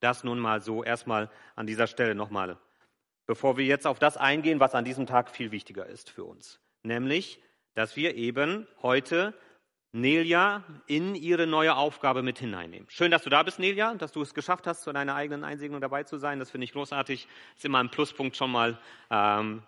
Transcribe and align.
Das 0.00 0.24
nun 0.24 0.38
mal 0.38 0.60
so 0.60 0.82
erstmal 0.82 1.30
an 1.54 1.66
dieser 1.66 1.86
Stelle 1.86 2.14
nochmal, 2.14 2.58
bevor 3.26 3.56
wir 3.56 3.64
jetzt 3.64 3.86
auf 3.86 3.98
das 3.98 4.16
eingehen, 4.16 4.60
was 4.60 4.74
an 4.74 4.84
diesem 4.84 5.06
Tag 5.06 5.30
viel 5.30 5.52
wichtiger 5.52 5.86
ist 5.86 6.10
für 6.10 6.24
uns. 6.24 6.60
Nämlich, 6.82 7.40
dass 7.74 7.96
wir 7.96 8.16
eben 8.16 8.66
heute 8.82 9.34
Nelia 9.92 10.62
in 10.86 11.14
ihre 11.14 11.46
neue 11.46 11.74
Aufgabe 11.74 12.22
mit 12.22 12.38
hineinnehmen. 12.38 12.88
Schön, 12.90 13.10
dass 13.10 13.24
du 13.24 13.30
da 13.30 13.42
bist, 13.42 13.58
Nelia, 13.58 13.94
dass 13.94 14.12
du 14.12 14.22
es 14.22 14.34
geschafft 14.34 14.66
hast, 14.66 14.82
zu 14.82 14.92
deiner 14.92 15.16
eigenen 15.16 15.44
Einsegnung 15.44 15.80
dabei 15.80 16.04
zu 16.04 16.16
sein. 16.16 16.38
Das 16.38 16.50
finde 16.50 16.64
ich 16.64 16.72
großartig. 16.72 17.26
Ist 17.56 17.64
immer 17.64 17.78
ein 17.78 17.90
Pluspunkt 17.90 18.36
schon 18.36 18.52
mal. 18.52 18.78
Ähm, 19.10 19.64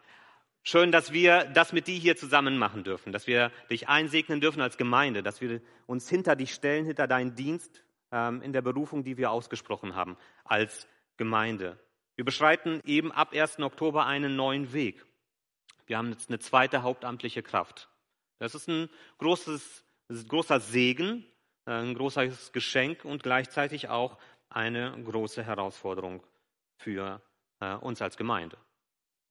schön, 0.63 0.93
dass 0.93 1.13
wir 1.13 1.45
das 1.47 1.73
mit 1.73 1.89
dir 1.89 1.99
hier 1.99 2.17
zusammen 2.17 2.57
machen 2.57 2.85
dürfen, 2.85 3.13
dass 3.13 3.27
wir 3.27 3.51
dich 3.69 3.89
einsegnen 3.89 4.41
dürfen 4.41 4.61
als 4.61 4.77
Gemeinde, 4.77 5.25
dass 5.25 5.41
wir 5.41 5.61
uns 5.87 6.09
hinter 6.09 6.37
dich 6.37 6.55
stellen, 6.55 6.87
hinter 6.87 7.09
deinen 7.09 7.35
Dienst 7.35 7.83
in 8.13 8.53
der 8.53 8.63
Berufung, 8.63 9.05
die 9.05 9.17
wir 9.17 9.31
ausgesprochen 9.31 9.95
haben 9.95 10.17
als 10.45 10.87
Gemeinde. 11.17 11.79
Wir 12.15 12.25
beschreiten 12.25 12.83
eben 12.85 13.11
ab 13.11 13.33
1. 13.33 13.61
Oktober 13.61 14.07
einen 14.07 14.37
neuen 14.37 14.73
Weg. 14.73 15.05
Wir 15.87 15.99
haben 15.99 16.11
jetzt 16.11 16.29
eine 16.29 16.39
zweite 16.39 16.83
hauptamtliche 16.83 17.43
Kraft. 17.43 17.89
Das 18.39 18.55
ist 18.55 18.69
ein 18.69 18.91
großes 19.19 19.85
großer 20.29 20.61
Segen, 20.61 21.25
ein 21.65 21.95
großes 21.95 22.53
Geschenk 22.53 23.05
und 23.05 23.23
gleichzeitig 23.23 23.89
auch 23.89 24.19
eine 24.49 24.93
große 25.05 25.43
Herausforderung 25.43 26.23
für 26.77 27.23
äh, 27.61 27.75
uns 27.77 28.03
als 28.03 28.17
Gemeinde. 28.17 28.59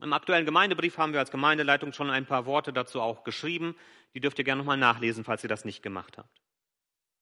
Im 0.02 0.14
aktuellen 0.14 0.46
Gemeindebrief 0.46 0.98
haben 0.98 1.14
wir 1.14 1.20
als 1.20 1.30
Gemeindeleitung 1.30 1.94
schon 1.94 2.10
ein 2.10 2.26
paar 2.26 2.46
Worte 2.46 2.74
dazu 2.74 3.02
auch 3.02 3.24
geschrieben. 3.24 3.76
Die 4.16 4.20
dürft 4.20 4.40
ihr 4.40 4.46
gerne 4.46 4.60
nochmal 4.60 4.78
nachlesen, 4.78 5.24
falls 5.24 5.44
ihr 5.44 5.50
das 5.50 5.66
nicht 5.66 5.84
gemacht 5.84 6.18
habt. 6.18 6.42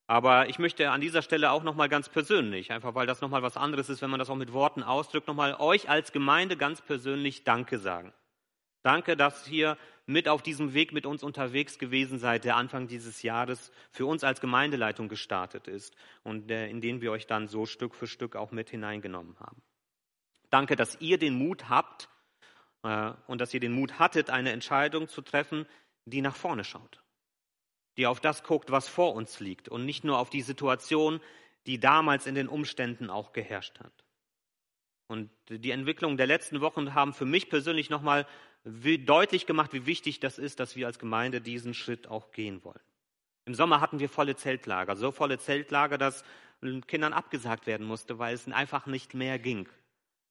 Aber 0.09 0.49
ich 0.49 0.57
möchte 0.57 0.89
an 0.89 1.01
dieser 1.01 1.21
Stelle 1.21 1.51
auch 1.51 1.61
nochmal 1.61 1.87
ganz 1.87 2.09
persönlich, 2.09 2.71
einfach 2.71 2.95
weil 2.95 3.05
das 3.05 3.21
nochmal 3.21 3.43
was 3.43 3.57
anderes 3.57 3.89
ist, 3.89 4.01
wenn 4.01 4.09
man 4.09 4.17
das 4.17 4.31
auch 4.31 4.35
mit 4.35 4.53
Worten 4.53 4.81
ausdrückt, 4.81 5.27
nochmal 5.27 5.53
euch 5.59 5.87
als 5.87 6.11
Gemeinde 6.11 6.57
ganz 6.57 6.81
persönlich 6.81 7.43
Danke 7.43 7.77
sagen. 7.77 8.11
Danke, 8.81 9.15
dass 9.15 9.47
ihr 9.47 9.77
mit 10.07 10.27
auf 10.27 10.41
diesem 10.41 10.73
Weg 10.73 10.93
mit 10.93 11.05
uns 11.05 11.21
unterwegs 11.21 11.77
gewesen 11.77 12.17
seid, 12.17 12.43
der 12.43 12.55
Anfang 12.55 12.87
dieses 12.87 13.21
Jahres 13.21 13.71
für 13.91 14.07
uns 14.07 14.23
als 14.23 14.41
Gemeindeleitung 14.41 15.09
gestartet 15.09 15.67
ist 15.67 15.95
und 16.23 16.49
in 16.49 16.81
den 16.81 17.01
wir 17.01 17.11
euch 17.11 17.27
dann 17.27 17.47
so 17.47 17.67
Stück 17.67 17.93
für 17.93 18.07
Stück 18.07 18.35
auch 18.35 18.49
mit 18.49 18.71
hineingenommen 18.71 19.39
haben. 19.39 19.61
Danke, 20.49 20.75
dass 20.75 20.99
ihr 20.99 21.19
den 21.19 21.35
Mut 21.35 21.69
habt 21.69 22.09
äh, 22.81 23.11
und 23.27 23.41
dass 23.41 23.53
ihr 23.53 23.59
den 23.59 23.73
Mut 23.73 23.99
hattet, 23.99 24.31
eine 24.31 24.53
Entscheidung 24.53 25.07
zu 25.07 25.21
treffen, 25.21 25.67
die 26.05 26.21
nach 26.21 26.35
vorne 26.35 26.63
schaut, 26.63 26.99
die 27.99 28.07
auf 28.07 28.21
das 28.21 28.43
guckt, 28.43 28.71
was 28.71 28.87
vor 28.87 29.13
uns 29.13 29.41
liegt 29.41 29.67
und 29.67 29.85
nicht 29.85 30.05
nur 30.05 30.19
auf 30.19 30.29
die 30.29 30.41
Situation, 30.41 31.19
die 31.65 31.81
damals 31.81 32.27
in 32.27 32.33
den 32.33 32.47
Umständen 32.47 33.09
auch 33.09 33.33
geherrscht 33.33 33.77
hat. 33.81 33.91
Und 35.07 35.29
die 35.49 35.71
Entwicklungen 35.71 36.15
der 36.15 36.25
letzten 36.25 36.61
Wochen 36.61 36.93
haben 36.93 37.13
für 37.13 37.25
mich 37.25 37.49
persönlich 37.49 37.89
nochmal 37.89 38.25
deutlich 38.63 39.45
gemacht, 39.45 39.73
wie 39.73 39.85
wichtig 39.85 40.21
das 40.21 40.39
ist, 40.39 40.61
dass 40.61 40.77
wir 40.77 40.87
als 40.87 40.97
Gemeinde 40.97 41.41
diesen 41.41 41.73
Schritt 41.73 42.07
auch 42.07 42.31
gehen 42.31 42.63
wollen. 42.63 42.79
Im 43.43 43.53
Sommer 43.53 43.81
hatten 43.81 43.99
wir 43.99 44.07
volle 44.07 44.37
Zeltlager, 44.37 44.95
so 44.95 45.11
volle 45.11 45.37
Zeltlager, 45.37 45.97
dass 45.97 46.23
Kindern 46.87 47.11
abgesagt 47.11 47.67
werden 47.67 47.85
musste, 47.85 48.17
weil 48.17 48.33
es 48.33 48.47
einfach 48.47 48.85
nicht 48.85 49.13
mehr 49.13 49.39
ging. 49.39 49.67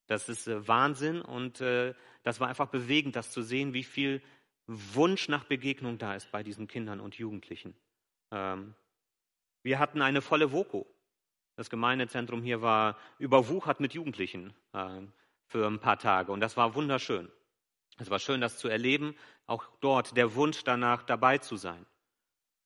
Das 0.07 0.31
ist 0.31 0.49
äh, 0.49 0.67
Wahnsinn 0.67 1.21
und 1.21 1.61
äh, 1.61 1.93
das 2.23 2.41
war 2.41 2.49
einfach 2.49 2.69
bewegend, 2.69 3.15
das 3.15 3.31
zu 3.31 3.43
sehen, 3.43 3.75
wie 3.75 3.85
viel 3.85 4.23
Wunsch 4.69 5.29
nach 5.29 5.45
Begegnung 5.45 5.99
da 5.99 6.15
ist 6.15 6.31
bei 6.31 6.43
diesen 6.43 6.69
Kindern 6.69 7.01
und 7.01 7.17
Jugendlichen. 7.17 7.75
Ähm, 8.31 8.75
wir 9.63 9.79
hatten 9.79 10.03
eine 10.03 10.21
volle 10.21 10.53
Voko. 10.53 10.87
Das 11.57 11.71
Gemeindezentrum 11.71 12.43
hier 12.43 12.63
war 12.63 12.97
überwuchert 13.19 13.81
mit 13.81 13.95
Jugendlichen 13.95 14.55
äh, 14.75 15.01
für 15.47 15.67
ein 15.67 15.81
paar 15.81 15.99
Tage 15.99 16.31
und 16.31 16.41
das 16.41 16.57
war 16.57 16.75
wunderschön. 16.75 17.33
Es 17.97 18.11
war 18.11 18.19
schön, 18.19 18.41
das 18.41 18.59
zu 18.59 18.69
erleben, 18.69 19.17
auch 19.47 19.67
dort 19.81 20.17
der 20.17 20.35
Wunsch 20.37 20.63
danach 20.63 21.03
dabei 21.03 21.39
zu 21.39 21.57
sein. 21.57 21.85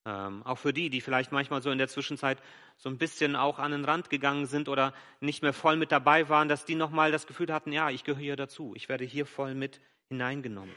Ähm, 0.05 0.43
auch 0.43 0.59
für 0.59 0.73
die, 0.73 0.91
die 0.91 1.01
vielleicht 1.01 1.31
manchmal 1.31 1.63
so 1.63 1.71
in 1.71 1.79
der 1.79 1.87
Zwischenzeit 1.87 2.43
so 2.77 2.89
ein 2.89 2.99
bisschen 2.99 3.37
auch 3.37 3.61
an 3.61 3.71
den 3.71 3.85
Rand 3.85 4.11
gegangen 4.11 4.47
sind 4.47 4.69
oder 4.69 4.93
nicht 5.21 5.43
mehr 5.43 5.53
voll 5.53 5.77
mit 5.77 5.93
dabei 5.93 6.29
waren, 6.29 6.49
dass 6.49 6.65
die 6.65 6.75
nochmal 6.75 7.13
das 7.13 7.29
Gefühl 7.29 7.53
hatten, 7.53 7.71
ja, 7.71 7.91
ich 7.91 8.03
gehöre 8.03 8.21
hier 8.21 8.37
dazu, 8.37 8.75
ich 8.75 8.89
werde 8.89 9.05
hier 9.05 9.25
voll 9.25 9.55
mit 9.55 9.81
hineingenommen. 10.09 10.75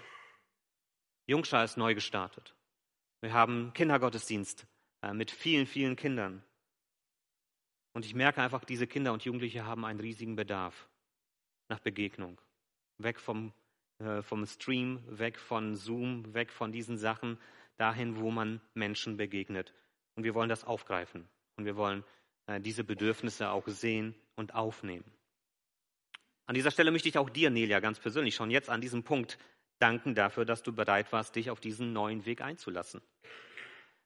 Jungschar 1.28 1.64
ist 1.64 1.78
neu 1.78 1.96
gestartet. 1.96 2.56
Wir 3.22 3.34
haben 3.34 3.74
Kindergottesdienst 3.74 4.66
äh, 5.02 5.14
mit 5.14 5.32
vielen, 5.32 5.66
vielen 5.66 5.96
Kindern. 5.96 6.44
Und 7.94 8.06
ich 8.06 8.14
merke 8.14 8.42
einfach, 8.42 8.66
diese 8.66 8.88
Kinder 8.88 9.14
und 9.14 9.24
Jugendliche 9.24 9.66
haben 9.66 9.86
einen 9.86 10.00
riesigen 10.00 10.36
Bedarf 10.36 10.88
nach 11.70 11.80
Begegnung. 11.80 12.40
Weg 12.98 13.20
vom 13.20 13.54
äh, 14.00 14.22
vom 14.22 14.46
Stream, 14.46 15.02
weg 15.08 15.40
von 15.40 15.76
Zoom, 15.76 16.34
weg 16.34 16.52
von 16.52 16.72
diesen 16.74 16.98
Sachen, 16.98 17.38
dahin, 17.78 18.18
wo 18.18 18.30
man 18.30 18.60
Menschen 18.74 19.16
begegnet. 19.16 19.74
Und 20.16 20.24
wir 20.24 20.34
wollen 20.34 20.50
das 20.50 20.66
aufgreifen. 20.66 21.28
Und 21.56 21.66
wir 21.66 21.78
wollen 21.78 22.04
äh, 22.48 22.60
diese 22.60 22.84
Bedürfnisse 22.84 23.50
auch 23.50 23.68
sehen 23.68 24.14
und 24.36 24.54
aufnehmen. 24.54 25.06
An 26.46 26.56
dieser 26.56 26.72
Stelle 26.72 26.92
möchte 26.92 27.08
ich 27.08 27.18
auch 27.18 27.30
dir, 27.30 27.50
Nelia, 27.50 27.80
ganz 27.80 28.00
persönlich 28.00 28.36
schon 28.36 28.52
jetzt 28.52 28.70
an 28.70 28.82
diesem 28.82 29.04
Punkt 29.04 29.38
danken 29.80 30.16
dafür, 30.16 30.46
dass 30.46 30.64
du 30.64 30.74
bereit 30.74 31.12
warst, 31.12 31.36
dich 31.36 31.50
auf 31.50 31.60
diesen 31.60 31.94
neuen 31.94 32.26
Weg 32.26 32.42
einzulassen. 32.42 33.02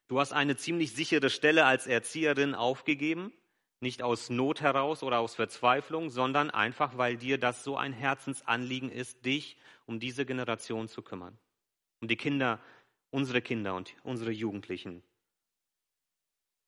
Du 0.08 0.20
hast 0.20 0.34
eine 0.34 0.58
ziemlich 0.58 0.94
sichere 0.94 1.30
Stelle 1.30 1.66
als 1.66 1.88
Erzieherin 1.88 2.56
aufgegeben 2.56 3.32
nicht 3.82 4.02
aus 4.02 4.30
Not 4.30 4.62
heraus 4.62 5.04
oder 5.04 5.20
aus 5.20 5.36
Verzweiflung, 5.36 6.10
sondern 6.10 6.50
einfach, 6.50 6.98
weil 6.98 7.18
dir 7.18 7.38
das 7.38 7.64
so 7.64 7.78
ein 7.78 7.94
Herzensanliegen 7.94 8.92
ist, 8.92 9.26
dich 9.26 9.58
um 9.86 10.00
diese 10.00 10.26
Generation 10.26 10.88
zu 10.88 11.02
kümmern. 11.02 11.38
Um 12.02 12.08
die 12.08 12.18
Kinder, 12.18 12.62
unsere 13.10 13.42
Kinder 13.42 13.76
und 13.76 13.96
unsere 14.04 14.32
Jugendlichen. 14.32 15.04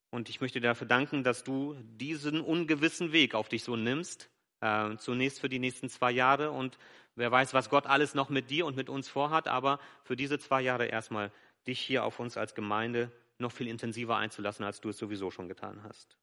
Und 0.09 0.29
ich 0.29 0.41
möchte 0.41 0.59
dir 0.59 0.67
dafür 0.67 0.87
danken, 0.87 1.23
dass 1.23 1.43
du 1.43 1.75
diesen 1.83 2.41
ungewissen 2.41 3.11
Weg 3.11 3.35
auf 3.35 3.49
dich 3.49 3.63
so 3.63 3.75
nimmst, 3.75 4.29
äh, 4.61 4.95
zunächst 4.97 5.41
für 5.41 5.49
die 5.49 5.59
nächsten 5.59 5.89
zwei 5.89 6.11
Jahre 6.11 6.51
und 6.51 6.77
wer 7.15 7.31
weiß, 7.31 7.53
was 7.53 7.69
Gott 7.69 7.87
alles 7.87 8.13
noch 8.13 8.29
mit 8.29 8.49
dir 8.49 8.65
und 8.65 8.75
mit 8.75 8.89
uns 8.89 9.09
vorhat, 9.09 9.47
aber 9.47 9.79
für 10.03 10.15
diese 10.15 10.39
zwei 10.39 10.61
Jahre 10.61 10.85
erstmal 10.85 11.31
dich 11.67 11.79
hier 11.79 12.03
auf 12.03 12.19
uns 12.19 12.37
als 12.37 12.55
Gemeinde 12.55 13.11
noch 13.37 13.51
viel 13.51 13.67
intensiver 13.67 14.17
einzulassen, 14.17 14.63
als 14.63 14.81
du 14.81 14.89
es 14.89 14.97
sowieso 14.97 15.31
schon 15.31 15.47
getan 15.47 15.83
hast. 15.83 16.15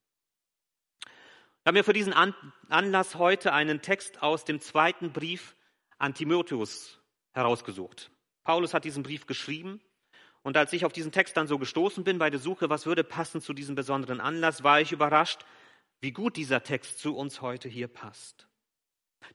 Ich 1.05 1.67
habe 1.67 1.79
mir 1.79 1.85
für 1.85 1.93
diesen 1.93 2.15
Anlass 2.69 3.17
heute 3.17 3.53
einen 3.53 3.83
Text 3.83 4.23
aus 4.23 4.45
dem 4.45 4.61
zweiten 4.61 5.13
Brief 5.13 5.55
an 5.99 6.15
Timotheus 6.15 6.99
herausgesucht. 7.33 8.11
Paulus 8.45 8.73
hat 8.73 8.85
diesen 8.85 9.03
Brief 9.03 9.27
geschrieben 9.27 9.81
und 10.43 10.57
als 10.57 10.73
ich 10.73 10.87
auf 10.87 10.93
diesen 10.93 11.13
Text 11.13 11.37
dann 11.37 11.47
so 11.47 11.59
gestoßen 11.59 12.05
bin 12.05 12.19
bei 12.19 12.31
der 12.31 12.41
Suche, 12.41 12.71
was 12.71 12.87
würde 12.87 13.05
passen 13.05 13.43
zu 13.43 13.53
diesem 13.53 13.75
besonderen 13.75 14.21
Anlass, 14.21 14.63
war 14.63 14.81
ich 14.81 14.93
überrascht, 14.93 15.45
wie 16.01 16.13
gut 16.13 16.37
dieser 16.37 16.63
Text 16.63 16.99
zu 16.99 17.17
uns 17.17 17.41
heute 17.41 17.69
hier 17.69 17.89
passt. 17.89 18.49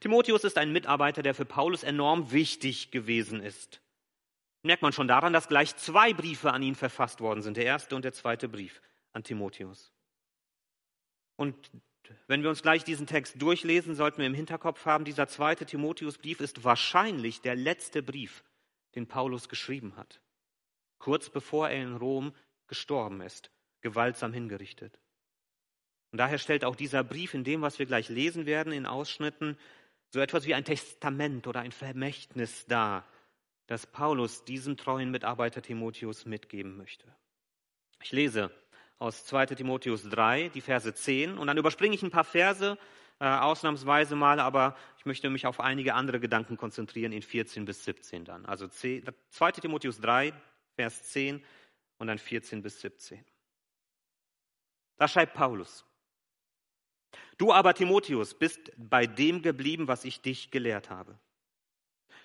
Timotheus 0.00 0.44
ist 0.44 0.58
ein 0.58 0.72
Mitarbeiter, 0.72 1.22
der 1.22 1.34
für 1.34 1.44
Paulus 1.44 1.82
enorm 1.82 2.32
wichtig 2.32 2.90
gewesen 2.90 3.40
ist. 3.40 3.80
Merkt 4.62 4.82
man 4.82 4.92
schon 4.92 5.08
daran, 5.08 5.32
dass 5.32 5.48
gleich 5.48 5.76
zwei 5.76 6.14
Briefe 6.14 6.52
an 6.52 6.62
ihn 6.62 6.74
verfasst 6.74 7.20
worden 7.20 7.42
sind, 7.42 7.56
der 7.56 7.66
erste 7.66 7.94
und 7.94 8.04
der 8.04 8.14
zweite 8.14 8.48
Brief 8.48 8.80
an 9.12 9.22
Timotheus. 9.22 9.92
Und 11.36 11.70
wenn 12.26 12.42
wir 12.42 12.50
uns 12.50 12.62
gleich 12.62 12.84
diesen 12.84 13.06
Text 13.06 13.40
durchlesen, 13.40 13.94
sollten 13.94 14.18
wir 14.18 14.26
im 14.26 14.34
Hinterkopf 14.34 14.86
haben, 14.86 15.04
dieser 15.04 15.28
zweite 15.28 15.66
Timotheusbrief 15.66 16.40
ist 16.40 16.64
wahrscheinlich 16.64 17.40
der 17.40 17.56
letzte 17.56 18.02
Brief, 18.02 18.42
den 18.94 19.06
Paulus 19.06 19.48
geschrieben 19.48 19.96
hat. 19.96 20.20
Kurz 20.98 21.28
bevor 21.28 21.68
er 21.68 21.82
in 21.82 21.96
Rom 21.96 22.34
gestorben 22.66 23.20
ist, 23.20 23.50
gewaltsam 23.82 24.32
hingerichtet. 24.32 24.98
Und 26.14 26.18
daher 26.18 26.38
stellt 26.38 26.64
auch 26.64 26.76
dieser 26.76 27.02
Brief 27.02 27.34
in 27.34 27.42
dem, 27.42 27.62
was 27.62 27.80
wir 27.80 27.86
gleich 27.86 28.08
lesen 28.08 28.46
werden, 28.46 28.72
in 28.72 28.86
Ausschnitten, 28.86 29.58
so 30.10 30.20
etwas 30.20 30.46
wie 30.46 30.54
ein 30.54 30.64
Testament 30.64 31.48
oder 31.48 31.58
ein 31.58 31.72
Vermächtnis 31.72 32.66
dar, 32.66 33.04
das 33.66 33.84
Paulus 33.84 34.44
diesem 34.44 34.76
treuen 34.76 35.10
Mitarbeiter 35.10 35.60
Timotheus 35.60 36.24
mitgeben 36.24 36.76
möchte. 36.76 37.12
Ich 38.00 38.12
lese 38.12 38.52
aus 39.00 39.26
2 39.26 39.46
Timotheus 39.46 40.08
3, 40.08 40.50
die 40.50 40.60
Verse 40.60 40.94
10. 40.94 41.36
Und 41.36 41.48
dann 41.48 41.58
überspringe 41.58 41.96
ich 41.96 42.02
ein 42.04 42.12
paar 42.12 42.22
Verse, 42.22 42.78
äh, 43.18 43.24
ausnahmsweise 43.24 44.14
mal, 44.14 44.38
aber 44.38 44.76
ich 44.98 45.06
möchte 45.06 45.28
mich 45.30 45.46
auf 45.48 45.58
einige 45.58 45.94
andere 45.94 46.20
Gedanken 46.20 46.56
konzentrieren 46.56 47.10
in 47.10 47.22
14 47.22 47.64
bis 47.64 47.84
17 47.86 48.24
dann. 48.24 48.46
Also 48.46 48.68
2 48.68 49.02
Timotheus 49.50 50.00
3, 50.00 50.32
Vers 50.76 51.10
10 51.10 51.44
und 51.98 52.06
dann 52.06 52.18
14 52.18 52.62
bis 52.62 52.80
17. 52.82 53.24
Da 54.96 55.08
schreibt 55.08 55.34
Paulus. 55.34 55.84
Du 57.38 57.52
aber, 57.52 57.74
Timotheus, 57.74 58.34
bist 58.34 58.72
bei 58.76 59.06
dem 59.06 59.42
geblieben, 59.42 59.88
was 59.88 60.04
ich 60.04 60.20
dich 60.20 60.50
gelehrt 60.50 60.90
habe. 60.90 61.18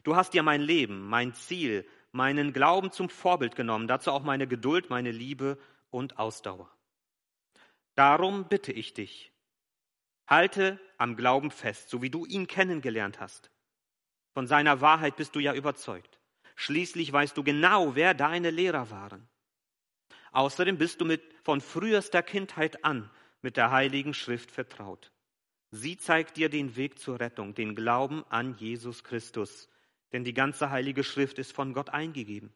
Du 0.04 0.16
hast 0.16 0.34
dir 0.34 0.44
mein 0.44 0.62
Leben, 0.62 1.08
mein 1.08 1.34
Ziel, 1.34 1.88
meinen 2.12 2.54
Glauben 2.54 2.92
zum 2.92 3.10
Vorbild 3.10 3.56
genommen, 3.56 3.88
dazu 3.88 4.12
auch 4.12 4.24
meine 4.24 4.48
Geduld, 4.48 4.90
meine 4.90 5.12
Liebe 5.12 5.58
und 5.90 6.20
Ausdauer. 6.20 6.70
Darum 7.96 8.48
bitte 8.48 8.72
ich 8.72 8.94
dich, 8.94 9.34
Halte 10.30 10.80
am 11.00 11.16
Glauben 11.16 11.50
fest, 11.50 11.90
so 11.90 12.04
wie 12.04 12.12
du 12.12 12.24
ihn 12.24 12.46
kennengelernt 12.46 13.20
hast. 13.20 13.50
Von 14.36 14.46
seiner 14.46 14.80
Wahrheit 14.80 15.16
bist 15.16 15.36
du 15.36 15.40
ja 15.40 15.56
überzeugt. 15.56 16.20
Schließlich 16.56 17.12
weißt 17.12 17.36
du 17.36 17.44
genau, 17.44 17.96
wer 17.96 18.14
deine 18.14 18.52
Lehrer 18.52 18.92
waren. 18.92 19.28
Außerdem 20.32 20.78
bist 20.78 21.02
du 21.02 21.06
mit, 21.06 21.24
von 21.44 21.62
frühester 21.62 22.22
Kindheit 22.22 22.86
an 22.86 23.10
mit 23.42 23.58
der 23.58 23.72
Heiligen 23.72 24.14
Schrift 24.14 24.52
vertraut. 24.52 25.12
Sie 25.72 25.98
zeigt 25.98 26.38
dir 26.38 26.50
den 26.50 26.76
Weg 26.76 27.00
zur 27.00 27.20
Rettung, 27.20 27.54
den 27.54 27.76
Glauben 27.76 28.24
an 28.30 28.56
Jesus 28.58 29.04
Christus. 29.04 29.70
Denn 30.12 30.24
die 30.24 30.34
ganze 30.34 30.72
Heilige 30.72 31.04
Schrift 31.04 31.38
ist 31.38 31.54
von 31.54 31.74
Gott 31.74 31.90
eingegeben. 31.90 32.52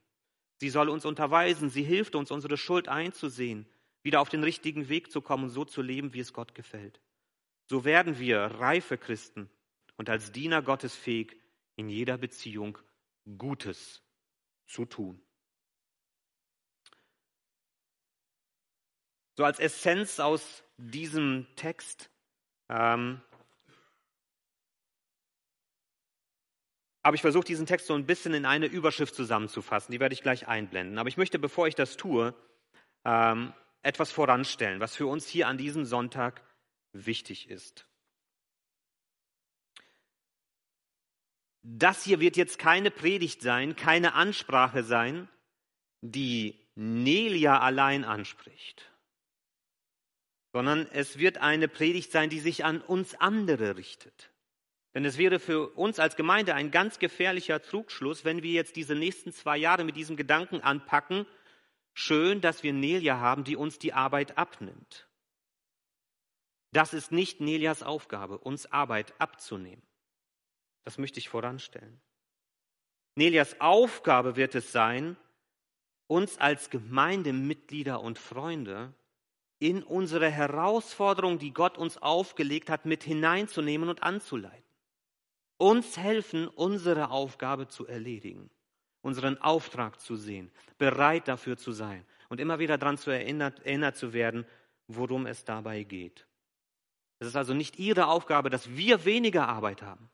Sie 0.59 0.69
soll 0.69 0.89
uns 0.89 1.05
unterweisen, 1.05 1.69
sie 1.69 1.83
hilft 1.83 2.15
uns, 2.15 2.31
unsere 2.31 2.57
Schuld 2.57 2.87
einzusehen, 2.87 3.67
wieder 4.01 4.21
auf 4.21 4.29
den 4.29 4.43
richtigen 4.43 4.89
Weg 4.89 5.11
zu 5.11 5.21
kommen 5.21 5.45
und 5.45 5.49
so 5.49 5.65
zu 5.65 5.81
leben, 5.81 6.13
wie 6.13 6.19
es 6.19 6.33
Gott 6.33 6.55
gefällt. 6.55 6.99
So 7.69 7.85
werden 7.85 8.17
wir 8.17 8.39
reife 8.39 8.97
Christen 8.97 9.49
und 9.97 10.09
als 10.09 10.31
Diener 10.31 10.61
Gottes 10.61 10.95
fähig, 10.95 11.37
in 11.75 11.89
jeder 11.89 12.17
Beziehung 12.17 12.77
Gutes 13.37 14.01
zu 14.67 14.85
tun. 14.85 15.21
So 19.35 19.43
als 19.45 19.59
Essenz 19.59 20.19
aus 20.19 20.63
diesem 20.91 21.47
Text 21.55 22.09
ähm, 22.69 23.21
habe 27.03 27.15
ich 27.15 27.21
versucht, 27.21 27.47
diesen 27.47 27.65
Text 27.65 27.87
so 27.87 27.93
ein 27.93 28.05
bisschen 28.05 28.33
in 28.33 28.45
eine 28.45 28.65
Überschrift 28.65 29.15
zusammenzufassen. 29.15 29.91
Die 29.91 29.99
werde 29.99 30.13
ich 30.13 30.21
gleich 30.21 30.47
einblenden. 30.47 30.97
Aber 30.97 31.09
ich 31.09 31.17
möchte, 31.17 31.37
bevor 31.37 31.67
ich 31.67 31.75
das 31.75 31.97
tue, 31.97 32.33
ähm, 33.05 33.53
etwas 33.81 34.11
voranstellen, 34.11 34.79
was 34.79 34.95
für 34.95 35.07
uns 35.07 35.27
hier 35.27 35.47
an 35.47 35.57
diesem 35.57 35.85
Sonntag 35.85 36.41
wichtig 36.93 37.49
ist. 37.49 37.85
Das 41.61 42.03
hier 42.03 42.19
wird 42.19 42.37
jetzt 42.37 42.59
keine 42.59 42.91
Predigt 42.91 43.41
sein, 43.41 43.75
keine 43.75 44.13
Ansprache 44.13 44.83
sein, 44.83 45.29
die 46.01 46.59
Nelia 46.75 47.59
allein 47.59 48.03
anspricht, 48.03 48.91
sondern 50.53 50.87
es 50.91 51.17
wird 51.17 51.39
eine 51.39 51.67
Predigt 51.67 52.11
sein, 52.11 52.29
die 52.29 52.39
sich 52.39 52.63
an 52.63 52.79
uns 52.79 53.15
andere 53.15 53.75
richtet. 53.75 54.31
Denn 54.93 55.03
es 55.03 55.17
wäre 55.17 55.39
für 55.39 55.69
uns 55.69 55.97
als 55.97 56.15
Gemeinde 56.15 56.53
ein 56.53 56.69
ganz 56.69 56.99
gefährlicher 56.99 57.61
Trugschluss, 57.61 58.23
wenn 58.23 58.43
wir 58.43 58.51
jetzt 58.51 58.75
diese 58.75 58.93
nächsten 58.93 59.33
zwei 59.33 59.57
Jahre 59.57 59.83
mit 59.83 59.95
diesem 59.95 60.15
Gedanken 60.15 60.61
anpacken, 60.61 61.25
schön, 61.93 62.39
dass 62.39 62.61
wir 62.61 62.71
Nelia 62.71 63.19
haben, 63.19 63.43
die 63.43 63.55
uns 63.55 63.79
die 63.79 63.93
Arbeit 63.93 64.37
abnimmt. 64.37 65.07
Das 66.71 66.93
ist 66.93 67.11
nicht 67.11 67.41
Nelias 67.41 67.81
Aufgabe, 67.81 68.37
uns 68.37 68.71
Arbeit 68.71 69.13
abzunehmen. 69.19 69.81
Das 70.83 70.99
möchte 70.99 71.19
ich 71.19 71.29
voranstellen. 71.29 71.99
Nelias 73.15 73.59
Aufgabe 73.59 74.35
wird 74.35 74.53
es 74.53 74.71
sein, 74.71 75.17
uns 76.07 76.37
als 76.37 76.69
Gemeindemitglieder 76.69 78.01
und 78.01 78.19
Freunde 78.19 78.93
in 79.63 79.83
unsere 79.83 80.29
Herausforderung, 80.29 81.39
die 81.39 81.53
Gott 81.53 81.77
uns 81.77 81.97
aufgelegt 81.97 82.69
hat, 82.69 82.85
mit 82.85 83.03
hineinzunehmen 83.03 83.89
und 83.89 84.03
anzuleiten 84.03 84.63
uns 85.63 85.97
helfen, 85.97 86.49
unsere 86.49 87.09
Aufgabe 87.09 87.69
zu 87.69 87.87
erledigen, 87.87 88.49
unseren 89.01 89.37
Auftrag 89.37 89.99
zu 90.01 90.17
sehen, 90.17 90.51
bereit 90.77 91.29
dafür 91.29 91.55
zu 91.57 91.71
sein 91.71 92.05
und 92.27 92.41
immer 92.41 92.59
wieder 92.59 92.77
daran 92.77 92.97
zu 92.97 93.11
erinnert, 93.11 93.65
erinnert 93.65 93.95
zu 93.95 94.11
werden, 94.11 94.45
worum 94.87 95.25
es 95.25 95.45
dabei 95.45 95.83
geht. 95.83 96.27
Es 97.19 97.27
ist 97.27 97.37
also 97.37 97.53
nicht 97.53 97.79
Ihre 97.79 98.07
Aufgabe, 98.07 98.49
dass 98.49 98.75
wir 98.75 99.05
weniger 99.05 99.47
Arbeit 99.47 99.81
haben, 99.81 100.09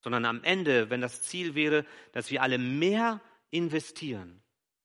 sondern 0.00 0.24
am 0.26 0.44
Ende, 0.44 0.90
wenn 0.90 1.00
das 1.00 1.22
Ziel 1.22 1.56
wäre, 1.56 1.84
dass 2.12 2.30
wir 2.30 2.42
alle 2.42 2.58
mehr 2.58 3.20
investieren, 3.50 4.42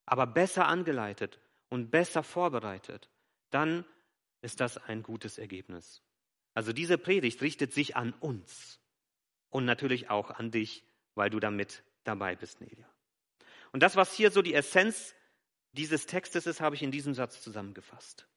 aber 0.08 0.26
besser 0.26 0.68
angeleitet 0.68 1.40
und 1.70 1.92
besser 1.92 2.24
vorbereitet, 2.24 3.12
dann 3.52 3.86
ist 4.42 4.60
das 4.60 4.78
ein 4.78 5.04
gutes 5.04 5.38
Ergebnis. 5.38 6.02
Also 6.54 6.74
diese 6.74 6.98
Predigt 6.98 7.42
richtet 7.42 7.74
sich 7.74 7.96
an 7.96 8.14
uns 8.14 8.80
und 9.50 9.66
natürlich 9.66 10.10
auch 10.10 10.32
an 10.32 10.52
dich, 10.52 10.84
weil 11.16 11.30
du 11.30 11.40
damit 11.40 11.84
dabei 12.04 12.36
bist, 12.36 12.62
Nelia. 12.62 12.90
Und 13.72 13.84
das, 13.84 13.96
was 13.96 14.14
hier 14.14 14.32
so 14.32 14.42
die 14.42 14.54
Essenz 14.54 15.16
dieses 15.74 16.06
Textes 16.06 16.48
ist, 16.48 16.62
habe 16.62 16.76
ich 16.76 16.82
in 16.82 16.92
diesem 16.92 17.14
Satz 17.14 17.42
zusammengefasst. 17.42 18.28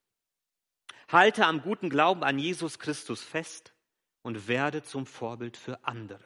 Halte 1.08 1.46
am 1.46 1.62
guten 1.62 1.90
Glauben 1.90 2.22
an 2.22 2.38
Jesus 2.38 2.78
Christus 2.78 3.22
fest 3.22 3.74
und 4.22 4.48
werde 4.48 4.82
zum 4.82 5.06
Vorbild 5.06 5.56
für 5.56 5.84
andere. 5.84 6.24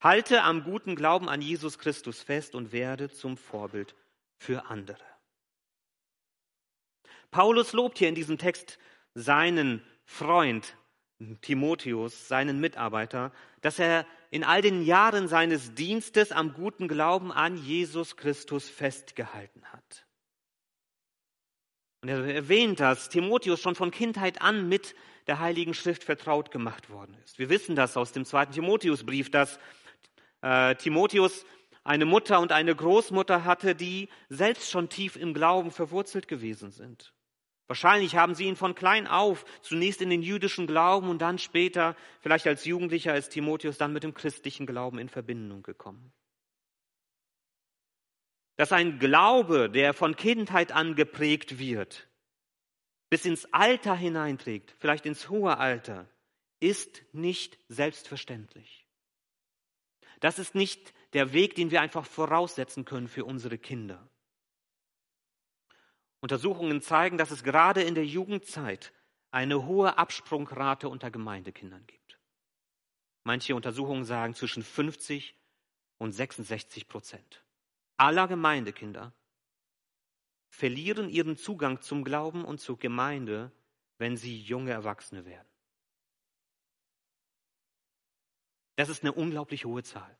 Halte 0.00 0.42
am 0.42 0.62
guten 0.64 0.94
Glauben 0.94 1.28
an 1.28 1.40
Jesus 1.40 1.78
Christus 1.78 2.22
fest 2.22 2.54
und 2.54 2.72
werde 2.72 3.10
zum 3.10 3.36
Vorbild 3.36 3.94
für 4.36 4.66
andere. 4.66 5.04
Paulus 7.30 7.72
lobt 7.72 7.98
hier 7.98 8.08
in 8.08 8.14
diesem 8.14 8.38
Text 8.38 8.78
seinen 9.14 9.82
Freund 10.04 10.76
Timotheus, 11.40 12.28
seinen 12.28 12.60
Mitarbeiter, 12.60 13.32
dass 13.62 13.78
er 13.78 14.06
in 14.30 14.44
all 14.44 14.60
den 14.60 14.84
Jahren 14.84 15.28
seines 15.28 15.74
Dienstes 15.74 16.30
am 16.30 16.52
guten 16.52 16.88
Glauben 16.88 17.32
an 17.32 17.56
Jesus 17.56 18.16
Christus 18.16 18.68
festgehalten 18.68 19.64
hat. 19.72 20.06
Und 22.02 22.10
er 22.10 22.24
erwähnt, 22.24 22.80
dass 22.80 23.08
Timotheus 23.08 23.60
schon 23.60 23.74
von 23.74 23.90
Kindheit 23.90 24.42
an 24.42 24.68
mit 24.68 24.94
der 25.26 25.40
Heiligen 25.40 25.74
Schrift 25.74 26.04
vertraut 26.04 26.50
gemacht 26.50 26.90
worden 26.90 27.16
ist. 27.24 27.38
Wir 27.38 27.48
wissen 27.48 27.74
das 27.74 27.96
aus 27.96 28.12
dem 28.12 28.24
zweiten 28.24 28.52
Timotheusbrief, 28.52 29.30
dass 29.30 29.58
äh, 30.42 30.74
Timotheus 30.76 31.44
eine 31.82 32.04
Mutter 32.04 32.40
und 32.40 32.52
eine 32.52 32.76
Großmutter 32.76 33.44
hatte, 33.44 33.74
die 33.74 34.08
selbst 34.28 34.70
schon 34.70 34.88
tief 34.88 35.16
im 35.16 35.34
Glauben 35.34 35.70
verwurzelt 35.70 36.28
gewesen 36.28 36.70
sind. 36.70 37.12
Wahrscheinlich 37.66 38.14
haben 38.14 38.34
sie 38.34 38.44
ihn 38.44 38.56
von 38.56 38.74
klein 38.74 39.06
auf 39.06 39.44
zunächst 39.60 40.00
in 40.00 40.10
den 40.10 40.22
jüdischen 40.22 40.66
Glauben 40.66 41.08
und 41.08 41.20
dann 41.20 41.38
später, 41.38 41.96
vielleicht 42.20 42.46
als 42.46 42.64
Jugendlicher, 42.64 43.12
als 43.12 43.28
Timotheus, 43.28 43.76
dann 43.76 43.92
mit 43.92 44.04
dem 44.04 44.14
christlichen 44.14 44.66
Glauben 44.66 44.98
in 44.98 45.08
Verbindung 45.08 45.62
gekommen. 45.62 46.12
Dass 48.56 48.72
ein 48.72 48.98
Glaube, 48.98 49.68
der 49.68 49.94
von 49.94 50.16
Kindheit 50.16 50.72
an 50.72 50.94
geprägt 50.94 51.58
wird, 51.58 52.08
bis 53.10 53.24
ins 53.24 53.52
Alter 53.52 53.96
hineinträgt, 53.96 54.74
vielleicht 54.78 55.04
ins 55.04 55.28
hohe 55.28 55.58
Alter, 55.58 56.08
ist 56.60 57.02
nicht 57.12 57.58
selbstverständlich. 57.68 58.86
Das 60.20 60.38
ist 60.38 60.54
nicht 60.54 60.94
der 61.12 61.32
Weg, 61.32 61.54
den 61.56 61.70
wir 61.70 61.80
einfach 61.80 62.06
voraussetzen 62.06 62.84
können 62.84 63.08
für 63.08 63.24
unsere 63.24 63.58
Kinder. 63.58 64.08
Untersuchungen 66.20 66.80
zeigen, 66.82 67.18
dass 67.18 67.30
es 67.30 67.44
gerade 67.44 67.82
in 67.82 67.94
der 67.94 68.06
Jugendzeit 68.06 68.92
eine 69.30 69.66
hohe 69.66 69.98
Absprungrate 69.98 70.88
unter 70.88 71.10
Gemeindekindern 71.10 71.86
gibt. 71.86 72.18
Manche 73.24 73.54
Untersuchungen 73.54 74.04
sagen 74.04 74.34
zwischen 74.34 74.62
50 74.62 75.36
und 75.98 76.12
66 76.12 76.88
Prozent 76.88 77.44
aller 77.96 78.28
Gemeindekinder 78.28 79.12
verlieren 80.48 81.08
ihren 81.08 81.36
Zugang 81.36 81.80
zum 81.80 82.04
Glauben 82.04 82.44
und 82.44 82.60
zur 82.60 82.78
Gemeinde, 82.78 83.52
wenn 83.98 84.16
sie 84.16 84.40
junge 84.40 84.70
Erwachsene 84.70 85.24
werden. 85.24 85.48
Das 88.76 88.88
ist 88.88 89.02
eine 89.02 89.12
unglaublich 89.12 89.64
hohe 89.64 89.82
Zahl. 89.82 90.16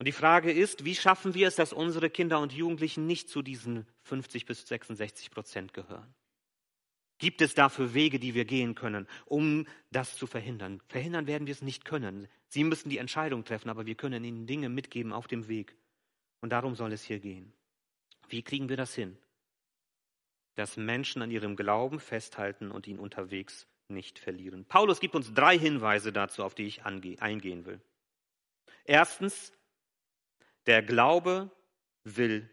Und 0.00 0.06
die 0.06 0.12
Frage 0.12 0.50
ist, 0.50 0.86
wie 0.86 0.96
schaffen 0.96 1.34
wir 1.34 1.46
es, 1.46 1.56
dass 1.56 1.74
unsere 1.74 2.08
Kinder 2.08 2.40
und 2.40 2.54
Jugendlichen 2.54 3.06
nicht 3.06 3.28
zu 3.28 3.42
diesen 3.42 3.86
50 4.04 4.46
bis 4.46 4.66
66 4.66 5.30
Prozent 5.30 5.74
gehören? 5.74 6.14
Gibt 7.18 7.42
es 7.42 7.52
dafür 7.52 7.92
Wege, 7.92 8.18
die 8.18 8.32
wir 8.32 8.46
gehen 8.46 8.74
können, 8.74 9.06
um 9.26 9.66
das 9.90 10.16
zu 10.16 10.26
verhindern? 10.26 10.80
Verhindern 10.88 11.26
werden 11.26 11.46
wir 11.46 11.52
es 11.52 11.60
nicht 11.60 11.84
können. 11.84 12.28
Sie 12.48 12.64
müssen 12.64 12.88
die 12.88 12.96
Entscheidung 12.96 13.44
treffen, 13.44 13.68
aber 13.68 13.84
wir 13.84 13.94
können 13.94 14.24
ihnen 14.24 14.46
Dinge 14.46 14.70
mitgeben 14.70 15.12
auf 15.12 15.28
dem 15.28 15.48
Weg. 15.48 15.76
Und 16.40 16.48
darum 16.48 16.76
soll 16.76 16.94
es 16.94 17.04
hier 17.04 17.18
gehen. 17.18 17.52
Wie 18.30 18.42
kriegen 18.42 18.70
wir 18.70 18.78
das 18.78 18.94
hin? 18.94 19.18
Dass 20.54 20.78
Menschen 20.78 21.20
an 21.20 21.30
ihrem 21.30 21.56
Glauben 21.56 22.00
festhalten 22.00 22.70
und 22.70 22.86
ihn 22.86 22.98
unterwegs 22.98 23.66
nicht 23.88 24.18
verlieren. 24.18 24.64
Paulus 24.64 24.98
gibt 24.98 25.14
uns 25.14 25.34
drei 25.34 25.58
Hinweise 25.58 26.10
dazu, 26.10 26.42
auf 26.42 26.54
die 26.54 26.64
ich 26.64 26.84
eingehen 26.84 27.66
will. 27.66 27.82
Erstens, 28.84 29.52
der 30.66 30.82
Glaube 30.82 31.50
will 32.04 32.48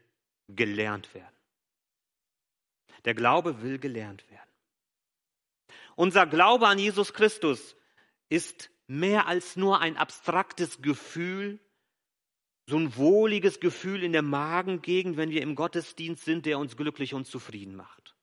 gelernt 0.48 1.14
werden. 1.14 1.36
Der 3.06 3.14
Glaube 3.14 3.62
will 3.62 3.80
gelernt 3.80 4.30
werden. 4.30 4.50
Unser 5.96 6.26
Glaube 6.28 6.68
an 6.68 6.80
Jesus 6.80 7.14
Christus 7.14 7.76
ist 8.30 8.70
mehr 8.88 9.28
als 9.28 9.56
nur 9.56 9.80
ein 9.80 9.98
abstraktes 9.98 10.82
Gefühl, 10.82 11.60
so 12.66 12.78
ein 12.78 12.96
wohliges 12.98 13.60
Gefühl 13.60 14.04
in 14.04 14.12
der 14.12 14.22
Magengegend, 14.22 15.18
wenn 15.18 15.30
wir 15.30 15.42
im 15.42 15.56
Gottesdienst 15.56 16.26
sind, 16.26 16.46
der 16.46 16.60
uns 16.60 16.76
glücklich 16.76 17.14
und 17.14 17.26
zufrieden 17.26 17.76
macht. 17.76 18.17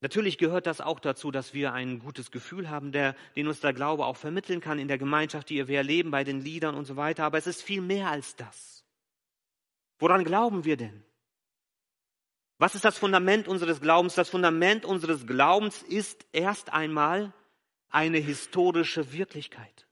Natürlich 0.00 0.36
gehört 0.36 0.66
das 0.66 0.80
auch 0.80 1.00
dazu, 1.00 1.30
dass 1.30 1.54
wir 1.54 1.72
ein 1.72 2.00
gutes 2.00 2.30
Gefühl 2.30 2.68
haben, 2.68 2.92
der, 2.92 3.16
den 3.34 3.48
uns 3.48 3.60
der 3.60 3.72
Glaube 3.72 4.04
auch 4.04 4.16
vermitteln 4.16 4.60
kann 4.60 4.78
in 4.78 4.88
der 4.88 4.98
Gemeinschaft, 4.98 5.48
die 5.48 5.66
wir 5.68 5.78
erleben, 5.78 6.10
bei 6.10 6.22
den 6.22 6.40
Liedern 6.40 6.74
und 6.74 6.84
so 6.84 6.96
weiter. 6.96 7.24
Aber 7.24 7.38
es 7.38 7.46
ist 7.46 7.62
viel 7.62 7.80
mehr 7.80 8.10
als 8.10 8.36
das. 8.36 8.84
Woran 9.98 10.24
glauben 10.24 10.64
wir 10.64 10.76
denn? 10.76 11.02
Was 12.58 12.74
ist 12.74 12.84
das 12.84 12.98
Fundament 12.98 13.48
unseres 13.48 13.80
Glaubens? 13.80 14.14
Das 14.14 14.28
Fundament 14.28 14.84
unseres 14.84 15.26
Glaubens 15.26 15.82
ist 15.82 16.26
erst 16.32 16.72
einmal 16.72 17.32
eine 17.88 18.18
historische 18.18 19.12
Wirklichkeit. 19.12 19.86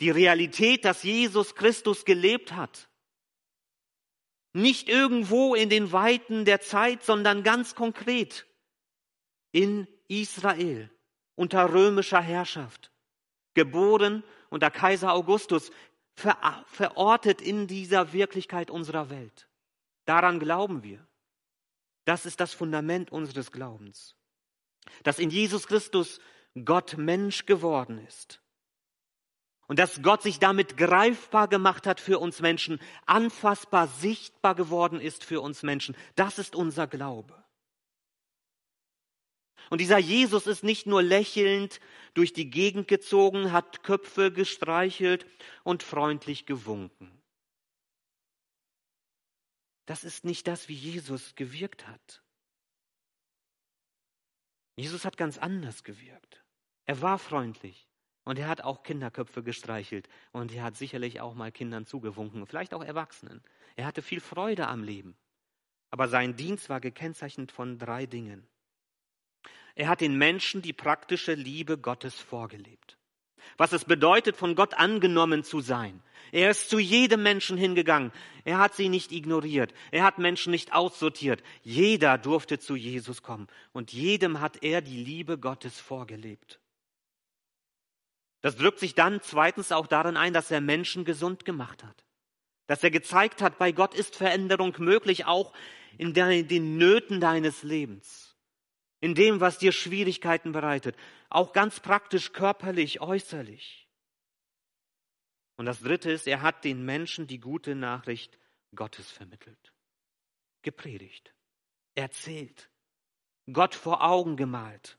Die 0.00 0.10
Realität, 0.10 0.84
dass 0.84 1.02
Jesus 1.02 1.54
Christus 1.54 2.04
gelebt 2.04 2.52
hat. 2.52 2.88
Nicht 4.56 4.88
irgendwo 4.88 5.54
in 5.54 5.68
den 5.68 5.92
Weiten 5.92 6.46
der 6.46 6.62
Zeit, 6.62 7.02
sondern 7.02 7.42
ganz 7.42 7.74
konkret 7.74 8.46
in 9.52 9.86
Israel 10.08 10.90
unter 11.34 11.74
römischer 11.74 12.22
Herrschaft. 12.22 12.90
Geboren 13.52 14.24
unter 14.48 14.70
Kaiser 14.70 15.12
Augustus, 15.12 15.70
verortet 16.14 17.42
in 17.42 17.66
dieser 17.66 18.14
Wirklichkeit 18.14 18.70
unserer 18.70 19.10
Welt. 19.10 19.46
Daran 20.06 20.40
glauben 20.40 20.82
wir. 20.82 21.06
Das 22.06 22.24
ist 22.24 22.40
das 22.40 22.54
Fundament 22.54 23.12
unseres 23.12 23.52
Glaubens. 23.52 24.14
Dass 25.02 25.18
in 25.18 25.28
Jesus 25.28 25.66
Christus 25.66 26.18
Gott 26.64 26.96
Mensch 26.96 27.44
geworden 27.44 27.98
ist. 28.06 28.40
Und 29.68 29.78
dass 29.80 30.00
Gott 30.02 30.22
sich 30.22 30.38
damit 30.38 30.76
greifbar 30.76 31.48
gemacht 31.48 31.86
hat 31.86 32.00
für 32.00 32.20
uns 32.20 32.40
Menschen, 32.40 32.80
anfassbar, 33.04 33.88
sichtbar 33.88 34.54
geworden 34.54 35.00
ist 35.00 35.24
für 35.24 35.40
uns 35.40 35.62
Menschen. 35.62 35.96
Das 36.14 36.38
ist 36.38 36.54
unser 36.54 36.86
Glaube. 36.86 37.44
Und 39.68 39.80
dieser 39.80 39.98
Jesus 39.98 40.46
ist 40.46 40.62
nicht 40.62 40.86
nur 40.86 41.02
lächelnd 41.02 41.80
durch 42.14 42.32
die 42.32 42.48
Gegend 42.48 42.86
gezogen, 42.86 43.50
hat 43.50 43.82
Köpfe 43.82 44.30
gestreichelt 44.30 45.26
und 45.64 45.82
freundlich 45.82 46.46
gewunken. 46.46 47.10
Das 49.86 50.04
ist 50.04 50.24
nicht 50.24 50.46
das, 50.46 50.68
wie 50.68 50.74
Jesus 50.74 51.34
gewirkt 51.34 51.88
hat. 51.88 52.22
Jesus 54.76 55.04
hat 55.04 55.16
ganz 55.16 55.38
anders 55.38 55.82
gewirkt. 55.82 56.44
Er 56.84 57.00
war 57.02 57.18
freundlich 57.18 57.85
und 58.26 58.40
er 58.40 58.48
hat 58.48 58.62
auch 58.62 58.82
Kinderköpfe 58.82 59.44
gestreichelt 59.44 60.08
und 60.32 60.52
er 60.52 60.64
hat 60.64 60.76
sicherlich 60.76 61.20
auch 61.20 61.34
mal 61.34 61.52
Kindern 61.52 61.86
zugewunken, 61.86 62.44
vielleicht 62.44 62.74
auch 62.74 62.82
Erwachsenen. 62.82 63.40
Er 63.76 63.86
hatte 63.86 64.02
viel 64.02 64.20
Freude 64.20 64.66
am 64.66 64.82
Leben. 64.82 65.16
Aber 65.90 66.08
sein 66.08 66.34
Dienst 66.34 66.68
war 66.68 66.80
gekennzeichnet 66.80 67.52
von 67.52 67.78
drei 67.78 68.04
Dingen. 68.04 68.46
Er 69.76 69.88
hat 69.88 70.00
den 70.00 70.18
Menschen 70.18 70.60
die 70.60 70.72
praktische 70.72 71.34
Liebe 71.34 71.78
Gottes 71.78 72.16
vorgelebt. 72.16 72.98
Was 73.58 73.72
es 73.72 73.84
bedeutet, 73.84 74.36
von 74.36 74.56
Gott 74.56 74.74
angenommen 74.74 75.44
zu 75.44 75.60
sein. 75.60 76.02
Er 76.32 76.50
ist 76.50 76.68
zu 76.68 76.80
jedem 76.80 77.22
Menschen 77.22 77.56
hingegangen. 77.56 78.10
Er 78.44 78.58
hat 78.58 78.74
sie 78.74 78.88
nicht 78.88 79.12
ignoriert. 79.12 79.72
Er 79.92 80.02
hat 80.02 80.18
Menschen 80.18 80.50
nicht 80.50 80.72
aussortiert. 80.72 81.44
Jeder 81.62 82.18
durfte 82.18 82.58
zu 82.58 82.74
Jesus 82.74 83.22
kommen. 83.22 83.46
Und 83.72 83.92
jedem 83.92 84.40
hat 84.40 84.64
er 84.64 84.80
die 84.80 85.04
Liebe 85.04 85.38
Gottes 85.38 85.78
vorgelebt. 85.78 86.58
Das 88.42 88.56
drückt 88.56 88.78
sich 88.78 88.94
dann 88.94 89.20
zweitens 89.22 89.72
auch 89.72 89.86
darin 89.86 90.16
ein, 90.16 90.32
dass 90.32 90.50
er 90.50 90.60
Menschen 90.60 91.04
gesund 91.04 91.44
gemacht 91.44 91.82
hat. 91.84 92.04
Dass 92.66 92.82
er 92.82 92.90
gezeigt 92.90 93.42
hat, 93.42 93.58
bei 93.58 93.72
Gott 93.72 93.94
ist 93.94 94.16
Veränderung 94.16 94.74
möglich, 94.78 95.24
auch 95.24 95.52
in 95.98 96.14
den 96.14 96.76
Nöten 96.76 97.20
deines 97.20 97.62
Lebens 97.62 98.26
in 99.00 99.14
dem, 99.14 99.40
was 99.40 99.58
dir 99.58 99.72
Schwierigkeiten 99.72 100.52
bereitet, 100.52 100.96
auch 101.28 101.52
ganz 101.52 101.80
praktisch, 101.80 102.32
körperlich, 102.32 103.00
äußerlich. 103.00 103.88
Und 105.56 105.66
das 105.66 105.80
Dritte 105.80 106.10
ist, 106.10 106.26
er 106.26 106.42
hat 106.42 106.64
den 106.64 106.84
Menschen 106.84 107.26
die 107.26 107.40
gute 107.40 107.74
Nachricht 107.74 108.38
Gottes 108.74 109.10
vermittelt, 109.10 109.72
gepredigt, 110.62 111.34
erzählt, 111.94 112.70
Gott 113.52 113.74
vor 113.74 114.02
Augen 114.02 114.36
gemalt. 114.36 114.98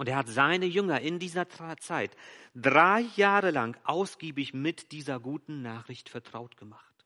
Und 0.00 0.08
er 0.08 0.16
hat 0.16 0.28
seine 0.28 0.64
Jünger 0.64 1.02
in 1.02 1.18
dieser 1.18 1.46
Zeit 1.46 2.16
drei 2.54 3.02
Jahre 3.16 3.50
lang 3.50 3.78
ausgiebig 3.84 4.54
mit 4.54 4.92
dieser 4.92 5.20
guten 5.20 5.60
Nachricht 5.60 6.08
vertraut 6.08 6.56
gemacht. 6.56 7.04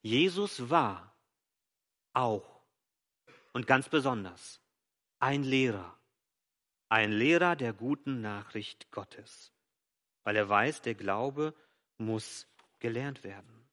Jesus 0.00 0.70
war 0.70 1.14
auch 2.14 2.62
und 3.52 3.66
ganz 3.66 3.90
besonders 3.90 4.58
ein 5.18 5.44
Lehrer, 5.44 5.94
ein 6.88 7.12
Lehrer 7.12 7.56
der 7.56 7.74
guten 7.74 8.22
Nachricht 8.22 8.90
Gottes, 8.90 9.52
weil 10.22 10.34
er 10.34 10.48
weiß, 10.48 10.80
der 10.80 10.94
Glaube 10.94 11.54
muss 11.98 12.48
gelernt 12.78 13.22
werden. 13.22 13.68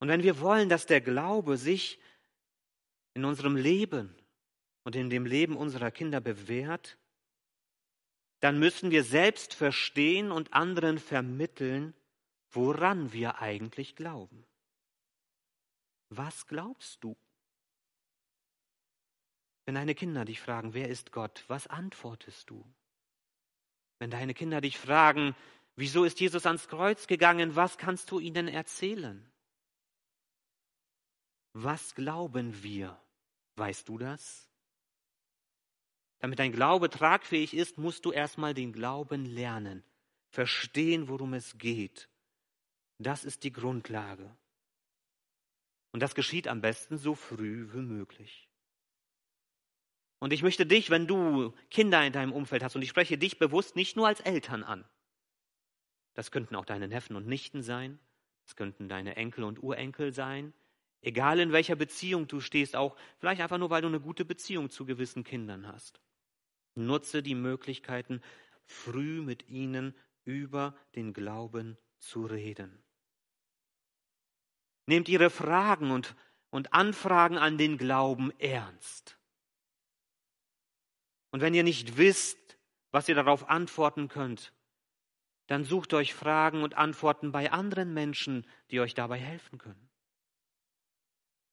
Und 0.00 0.08
wenn 0.08 0.24
wir 0.24 0.40
wollen, 0.40 0.68
dass 0.68 0.86
der 0.86 1.00
Glaube 1.00 1.56
sich 1.56 2.00
in 3.14 3.24
unserem 3.24 3.54
Leben 3.54 4.16
und 4.84 4.96
in 4.96 5.10
dem 5.10 5.26
Leben 5.26 5.56
unserer 5.56 5.90
Kinder 5.90 6.20
bewährt, 6.20 6.98
dann 8.40 8.58
müssen 8.58 8.90
wir 8.90 9.04
selbst 9.04 9.54
verstehen 9.54 10.32
und 10.32 10.54
anderen 10.54 10.98
vermitteln, 10.98 11.94
woran 12.50 13.12
wir 13.12 13.38
eigentlich 13.40 13.96
glauben. 13.96 14.46
Was 16.08 16.46
glaubst 16.46 17.04
du? 17.04 17.16
Wenn 19.66 19.74
deine 19.74 19.94
Kinder 19.94 20.24
dich 20.24 20.40
fragen, 20.40 20.74
wer 20.74 20.88
ist 20.88 21.12
Gott, 21.12 21.44
was 21.46 21.66
antwortest 21.66 22.50
du? 22.50 22.64
Wenn 24.00 24.10
deine 24.10 24.34
Kinder 24.34 24.60
dich 24.60 24.78
fragen, 24.78 25.36
wieso 25.76 26.04
ist 26.04 26.18
Jesus 26.18 26.46
ans 26.46 26.66
Kreuz 26.66 27.06
gegangen, 27.06 27.54
was 27.54 27.78
kannst 27.78 28.10
du 28.10 28.18
ihnen 28.18 28.48
erzählen? 28.48 29.30
Was 31.52 31.94
glauben 31.94 32.62
wir? 32.62 33.00
Weißt 33.56 33.88
du 33.88 33.98
das? 33.98 34.49
Damit 36.20 36.38
dein 36.38 36.52
Glaube 36.52 36.90
tragfähig 36.90 37.54
ist, 37.54 37.78
musst 37.78 38.04
du 38.04 38.12
erstmal 38.12 38.54
den 38.54 38.72
Glauben 38.72 39.24
lernen, 39.24 39.82
verstehen, 40.28 41.08
worum 41.08 41.34
es 41.34 41.58
geht. 41.58 42.08
Das 42.98 43.24
ist 43.24 43.42
die 43.44 43.52
Grundlage. 43.52 44.36
Und 45.92 46.00
das 46.00 46.14
geschieht 46.14 46.46
am 46.46 46.60
besten 46.60 46.98
so 46.98 47.14
früh 47.14 47.68
wie 47.72 47.80
möglich. 47.82 48.48
Und 50.18 50.34
ich 50.34 50.42
möchte 50.42 50.66
dich, 50.66 50.90
wenn 50.90 51.06
du 51.06 51.54
Kinder 51.70 52.04
in 52.04 52.12
deinem 52.12 52.32
Umfeld 52.32 52.62
hast, 52.62 52.76
und 52.76 52.82
ich 52.82 52.90
spreche 52.90 53.16
dich 53.16 53.38
bewusst 53.38 53.74
nicht 53.74 53.96
nur 53.96 54.06
als 54.06 54.20
Eltern 54.20 54.62
an. 54.62 54.84
Das 56.12 56.30
könnten 56.30 56.54
auch 56.54 56.66
deine 56.66 56.88
Neffen 56.88 57.16
und 57.16 57.26
Nichten 57.26 57.62
sein. 57.62 57.98
Das 58.44 58.54
könnten 58.54 58.88
deine 58.88 59.16
Enkel 59.16 59.44
und 59.44 59.62
Urenkel 59.62 60.12
sein. 60.12 60.52
Egal 61.00 61.40
in 61.40 61.52
welcher 61.52 61.76
Beziehung 61.76 62.28
du 62.28 62.40
stehst, 62.40 62.76
auch 62.76 62.94
vielleicht 63.18 63.40
einfach 63.40 63.56
nur, 63.56 63.70
weil 63.70 63.80
du 63.80 63.88
eine 63.88 64.00
gute 64.00 64.26
Beziehung 64.26 64.68
zu 64.68 64.84
gewissen 64.84 65.24
Kindern 65.24 65.66
hast. 65.66 66.00
Nutze 66.74 67.22
die 67.22 67.34
Möglichkeiten, 67.34 68.22
früh 68.64 69.20
mit 69.22 69.48
ihnen 69.48 69.94
über 70.24 70.76
den 70.94 71.12
Glauben 71.12 71.76
zu 71.98 72.26
reden. 72.26 72.82
Nehmt 74.86 75.08
ihre 75.08 75.30
Fragen 75.30 75.90
und, 75.90 76.16
und 76.50 76.72
Anfragen 76.72 77.38
an 77.38 77.58
den 77.58 77.78
Glauben 77.78 78.32
ernst. 78.38 79.18
Und 81.30 81.40
wenn 81.40 81.54
ihr 81.54 81.62
nicht 81.62 81.96
wisst, 81.96 82.58
was 82.90 83.08
ihr 83.08 83.14
darauf 83.14 83.48
antworten 83.48 84.08
könnt, 84.08 84.52
dann 85.46 85.64
sucht 85.64 85.94
euch 85.94 86.14
Fragen 86.14 86.62
und 86.62 86.74
Antworten 86.74 87.32
bei 87.32 87.50
anderen 87.50 87.92
Menschen, 87.92 88.46
die 88.70 88.80
euch 88.80 88.94
dabei 88.94 89.18
helfen 89.18 89.58
können. 89.58 89.89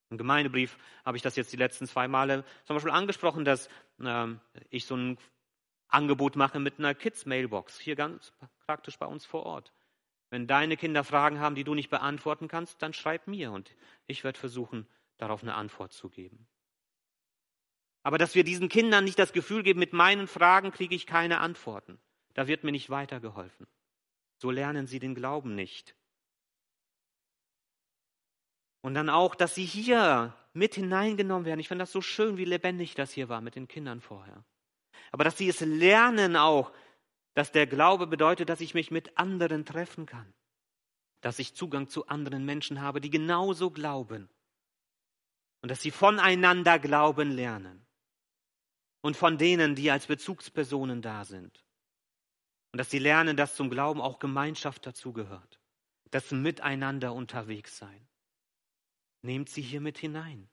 Im 0.09 0.17
Gemeindebrief 0.17 0.77
habe 1.05 1.17
ich 1.17 1.23
das 1.23 1.35
jetzt 1.35 1.51
die 1.51 1.57
letzten 1.57 1.87
zwei 1.87 2.07
Male 2.07 2.45
zum 2.65 2.75
Beispiel 2.75 2.91
angesprochen, 2.91 3.43
dass 3.43 3.69
äh, 3.99 4.27
ich 4.69 4.85
so 4.85 4.95
ein 4.95 5.17
Angebot 5.89 6.35
mache 6.35 6.59
mit 6.59 6.79
einer 6.79 6.95
Kids-Mailbox, 6.95 7.79
hier 7.79 7.95
ganz 7.95 8.33
praktisch 8.65 8.97
bei 8.97 9.05
uns 9.05 9.25
vor 9.25 9.45
Ort. 9.45 9.73
Wenn 10.29 10.47
deine 10.47 10.75
Kinder 10.75 11.03
Fragen 11.03 11.39
haben, 11.39 11.55
die 11.55 11.63
du 11.63 11.73
nicht 11.73 11.89
beantworten 11.89 12.47
kannst, 12.47 12.81
dann 12.81 12.93
schreib 12.93 13.27
mir 13.27 13.51
und 13.51 13.75
ich 14.05 14.23
werde 14.23 14.39
versuchen, 14.39 14.85
darauf 15.17 15.41
eine 15.41 15.55
Antwort 15.55 15.93
zu 15.93 16.09
geben. 16.09 16.47
Aber 18.03 18.17
dass 18.17 18.35
wir 18.35 18.43
diesen 18.43 18.69
Kindern 18.69 19.03
nicht 19.03 19.19
das 19.19 19.33
Gefühl 19.33 19.63
geben, 19.63 19.79
mit 19.79 19.93
meinen 19.93 20.27
Fragen 20.27 20.71
kriege 20.71 20.95
ich 20.95 21.05
keine 21.05 21.39
Antworten. 21.39 21.99
Da 22.33 22.47
wird 22.47 22.63
mir 22.63 22.71
nicht 22.71 22.89
weitergeholfen. 22.89 23.67
So 24.37 24.51
lernen 24.51 24.87
sie 24.87 24.99
den 24.99 25.15
Glauben 25.15 25.55
nicht. 25.55 25.95
Und 28.81 28.93
dann 28.93 29.09
auch, 29.09 29.35
dass 29.35 29.55
sie 29.55 29.65
hier 29.65 30.35
mit 30.53 30.75
hineingenommen 30.75 31.45
werden. 31.45 31.59
Ich 31.59 31.67
finde 31.67 31.83
das 31.83 31.91
so 31.91 32.01
schön, 32.01 32.37
wie 32.37 32.45
lebendig 32.45 32.95
das 32.95 33.11
hier 33.11 33.29
war 33.29 33.41
mit 33.41 33.55
den 33.55 33.67
Kindern 33.67 34.01
vorher. 34.01 34.43
Aber 35.11 35.23
dass 35.23 35.37
sie 35.37 35.49
es 35.49 35.59
lernen 35.61 36.35
auch, 36.35 36.71
dass 37.33 37.51
der 37.51 37.67
Glaube 37.67 38.07
bedeutet, 38.07 38.49
dass 38.49 38.61
ich 38.61 38.73
mich 38.73 38.89
mit 38.89 39.17
anderen 39.17 39.65
treffen 39.65 40.05
kann. 40.05 40.33
Dass 41.21 41.39
ich 41.39 41.55
Zugang 41.55 41.87
zu 41.87 42.07
anderen 42.07 42.45
Menschen 42.45 42.81
habe, 42.81 43.01
die 43.01 43.09
genauso 43.09 43.71
glauben. 43.71 44.29
und 45.61 45.71
dass 45.71 45.81
sie 45.81 45.91
voneinander 45.91 46.79
glauben 46.79 47.31
lernen 47.31 47.85
und 49.01 49.17
von 49.17 49.37
denen, 49.37 49.75
die 49.75 49.91
als 49.91 50.07
Bezugspersonen 50.07 51.01
da 51.01 51.25
sind. 51.25 51.63
Und 52.71 52.77
dass 52.77 52.89
sie 52.89 52.99
lernen, 52.99 53.37
dass 53.37 53.55
zum 53.55 53.69
Glauben 53.69 54.01
auch 54.01 54.19
Gemeinschaft 54.19 54.85
dazugehört, 54.85 55.59
das 56.11 56.31
Miteinander 56.31 57.13
unterwegs 57.13 57.77
sein. 57.77 58.07
Nehmt 59.21 59.49
sie 59.49 59.61
hier 59.61 59.81
mit 59.81 59.97
hinein, 59.97 60.49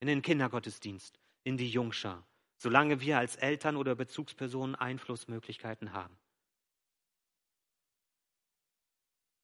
in 0.00 0.08
den 0.08 0.22
Kindergottesdienst, 0.22 1.18
in 1.44 1.56
die 1.56 1.68
Jungschar, 1.68 2.26
solange 2.56 3.00
wir 3.00 3.18
als 3.18 3.36
Eltern 3.36 3.76
oder 3.76 3.94
Bezugspersonen 3.94 4.74
Einflussmöglichkeiten 4.74 5.92
haben. 5.92 6.16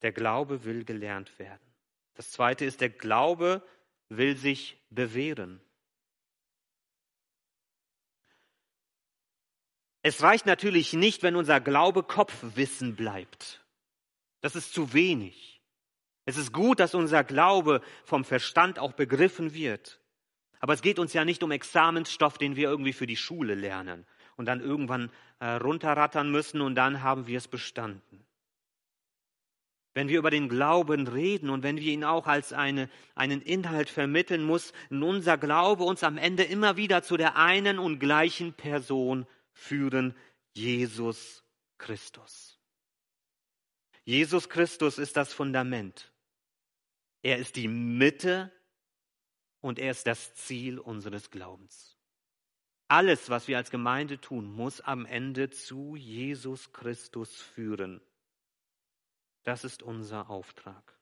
Der 0.02 0.12
Glaube 0.12 0.64
will 0.64 0.84
gelernt 0.84 1.38
werden. 1.38 1.72
Das 2.14 2.30
zweite 2.30 2.64
ist, 2.64 2.80
der 2.80 2.90
Glaube 2.90 3.66
will 4.08 4.36
sich 4.36 4.80
bewähren. 4.90 5.60
Es 10.02 10.20
reicht 10.22 10.46
natürlich 10.46 10.92
nicht, 10.92 11.22
wenn 11.22 11.36
unser 11.36 11.60
Glaube 11.60 12.02
Kopfwissen 12.02 12.96
bleibt. 12.96 13.64
Das 14.40 14.56
ist 14.56 14.74
zu 14.74 14.92
wenig. 14.92 15.51
Es 16.24 16.36
ist 16.36 16.52
gut, 16.52 16.80
dass 16.80 16.94
unser 16.94 17.24
Glaube 17.24 17.80
vom 18.04 18.24
Verstand 18.24 18.78
auch 18.78 18.92
begriffen 18.92 19.54
wird. 19.54 20.00
Aber 20.60 20.72
es 20.72 20.82
geht 20.82 21.00
uns 21.00 21.12
ja 21.12 21.24
nicht 21.24 21.42
um 21.42 21.50
Examensstoff, 21.50 22.38
den 22.38 22.54
wir 22.54 22.68
irgendwie 22.68 22.92
für 22.92 23.08
die 23.08 23.16
Schule 23.16 23.54
lernen 23.56 24.06
und 24.36 24.46
dann 24.46 24.60
irgendwann 24.60 25.10
äh, 25.40 25.46
runterrattern 25.46 26.30
müssen 26.30 26.60
und 26.60 26.76
dann 26.76 27.02
haben 27.02 27.26
wir 27.26 27.38
es 27.38 27.48
bestanden. 27.48 28.24
Wenn 29.94 30.08
wir 30.08 30.20
über 30.20 30.30
den 30.30 30.48
Glauben 30.48 31.06
reden 31.06 31.50
und 31.50 31.64
wenn 31.64 31.78
wir 31.78 31.92
ihn 31.92 32.04
auch 32.04 32.26
als 32.26 32.52
eine, 32.52 32.88
einen 33.14 33.42
Inhalt 33.42 33.90
vermitteln, 33.90 34.44
muss 34.44 34.72
unser 34.88 35.36
Glaube 35.36 35.82
uns 35.82 36.02
am 36.04 36.16
Ende 36.16 36.44
immer 36.44 36.76
wieder 36.76 37.02
zu 37.02 37.16
der 37.16 37.36
einen 37.36 37.78
und 37.78 37.98
gleichen 37.98 38.54
Person 38.54 39.26
führen, 39.52 40.14
Jesus 40.54 41.44
Christus. 41.76 42.58
Jesus 44.04 44.48
Christus 44.48 44.98
ist 44.98 45.16
das 45.16 45.32
Fundament. 45.32 46.11
Er 47.22 47.38
ist 47.38 47.56
die 47.56 47.68
Mitte 47.68 48.52
und 49.60 49.78
er 49.78 49.92
ist 49.92 50.06
das 50.06 50.34
Ziel 50.34 50.78
unseres 50.78 51.30
Glaubens. 51.30 51.96
Alles, 52.88 53.30
was 53.30 53.48
wir 53.48 53.56
als 53.56 53.70
Gemeinde 53.70 54.20
tun, 54.20 54.52
muss 54.52 54.80
am 54.80 55.06
Ende 55.06 55.48
zu 55.48 55.96
Jesus 55.96 56.72
Christus 56.72 57.40
führen. 57.40 58.02
Das 59.44 59.64
ist 59.64 59.82
unser 59.82 60.28
Auftrag. 60.28 60.98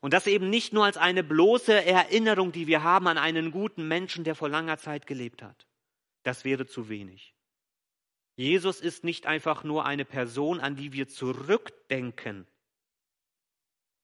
Und 0.00 0.12
das 0.12 0.26
eben 0.26 0.50
nicht 0.50 0.72
nur 0.72 0.84
als 0.84 0.96
eine 0.96 1.22
bloße 1.22 1.84
Erinnerung, 1.84 2.52
die 2.52 2.66
wir 2.66 2.82
haben 2.82 3.06
an 3.06 3.18
einen 3.18 3.50
guten 3.50 3.86
Menschen, 3.86 4.24
der 4.24 4.34
vor 4.34 4.48
langer 4.48 4.78
Zeit 4.78 5.06
gelebt 5.06 5.42
hat. 5.42 5.66
Das 6.22 6.44
wäre 6.44 6.66
zu 6.66 6.88
wenig. 6.88 7.34
Jesus 8.34 8.80
ist 8.80 9.04
nicht 9.04 9.26
einfach 9.26 9.64
nur 9.64 9.86
eine 9.86 10.04
Person, 10.04 10.60
an 10.60 10.76
die 10.76 10.92
wir 10.92 11.08
zurückdenken. 11.08 12.46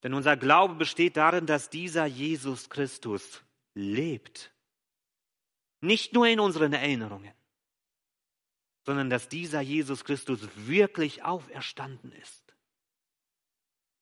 Denn 0.03 0.15
unser 0.15 0.37
Glaube 0.37 0.75
besteht 0.75 1.17
darin, 1.17 1.47
dass 1.47 1.71
dieser 1.71 2.07
Jesus 2.07 2.69
Christus 2.69 3.43
lebt. 3.75 4.53
Nicht 5.81 6.13
nur 6.13 6.27
in 6.27 6.41
unseren 6.41 6.73
Erinnerungen 6.73 7.33
sondern 8.85 9.11
dass 9.11 9.29
dieser 9.29 9.61
Jesus 9.61 10.05
Christus 10.05 10.41
wirklich 10.57 11.23
auferstanden 11.23 12.13
ist 12.13 12.55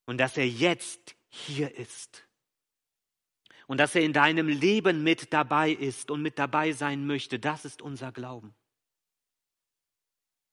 und 0.07 0.19
dass 0.19 0.37
er 0.37 0.49
jetzt 0.49 1.17
hier 1.29 1.77
ist 1.77 2.27
und 3.67 3.79
dass 3.79 3.95
er 3.95 4.03
in 4.03 4.13
deinem 4.13 4.49
Leben 4.49 5.03
mit 5.03 5.33
dabei 5.33 5.71
ist 5.71 6.11
und 6.11 6.23
mit 6.23 6.39
dabei 6.39 6.73
sein 6.73 7.07
möchte. 7.07 7.39
Das 7.39 7.65
ist 7.65 7.83
unser 7.83 8.11
Glauben. 8.11 8.55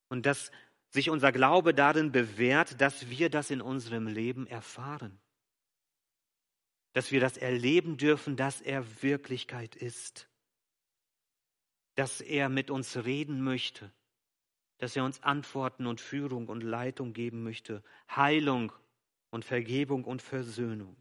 Und 0.09 0.25
dass 0.25 0.51
sich 0.89 1.09
unser 1.09 1.31
Glaube 1.31 1.73
darin 1.73 2.11
bewährt, 2.11 2.79
dass 2.79 3.09
wir 3.09 3.29
das 3.29 3.49
in 3.49 3.61
unserem 3.61 4.07
Leben 4.07 4.45
erfahren. 4.45 5.19
Dass 6.97 7.11
wir 7.11 7.19
das 7.19 7.37
erleben 7.37 7.97
dürfen, 7.97 8.35
dass 8.35 8.59
er 8.59 9.03
Wirklichkeit 9.03 9.75
ist. 9.75 10.27
Dass 11.95 12.21
er 12.21 12.49
mit 12.49 12.71
uns 12.71 12.97
reden 12.97 13.43
möchte 13.43 13.91
dass 14.77 14.95
er 14.95 15.03
uns 15.03 15.21
Antworten 15.23 15.87
und 15.87 15.99
Führung 15.99 16.47
und 16.47 16.61
Leitung 16.61 17.13
geben 17.13 17.43
möchte, 17.43 17.83
Heilung 18.09 18.71
und 19.31 19.43
Vergebung 19.43 20.03
und 20.03 20.21
Versöhnung. 20.21 20.95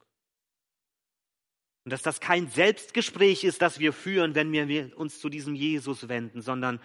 Und 1.85 1.93
dass 1.93 2.03
das 2.03 2.21
kein 2.21 2.49
Selbstgespräch 2.49 3.45
ist, 3.45 3.63
das 3.63 3.79
wir 3.79 3.93
führen, 3.93 4.35
wenn 4.35 4.51
wir 4.51 4.97
uns 4.99 5.21
zu 5.21 5.29
diesem 5.29 5.55
Jesus 5.55 6.09
wenden, 6.09 6.43
sondern 6.43 6.81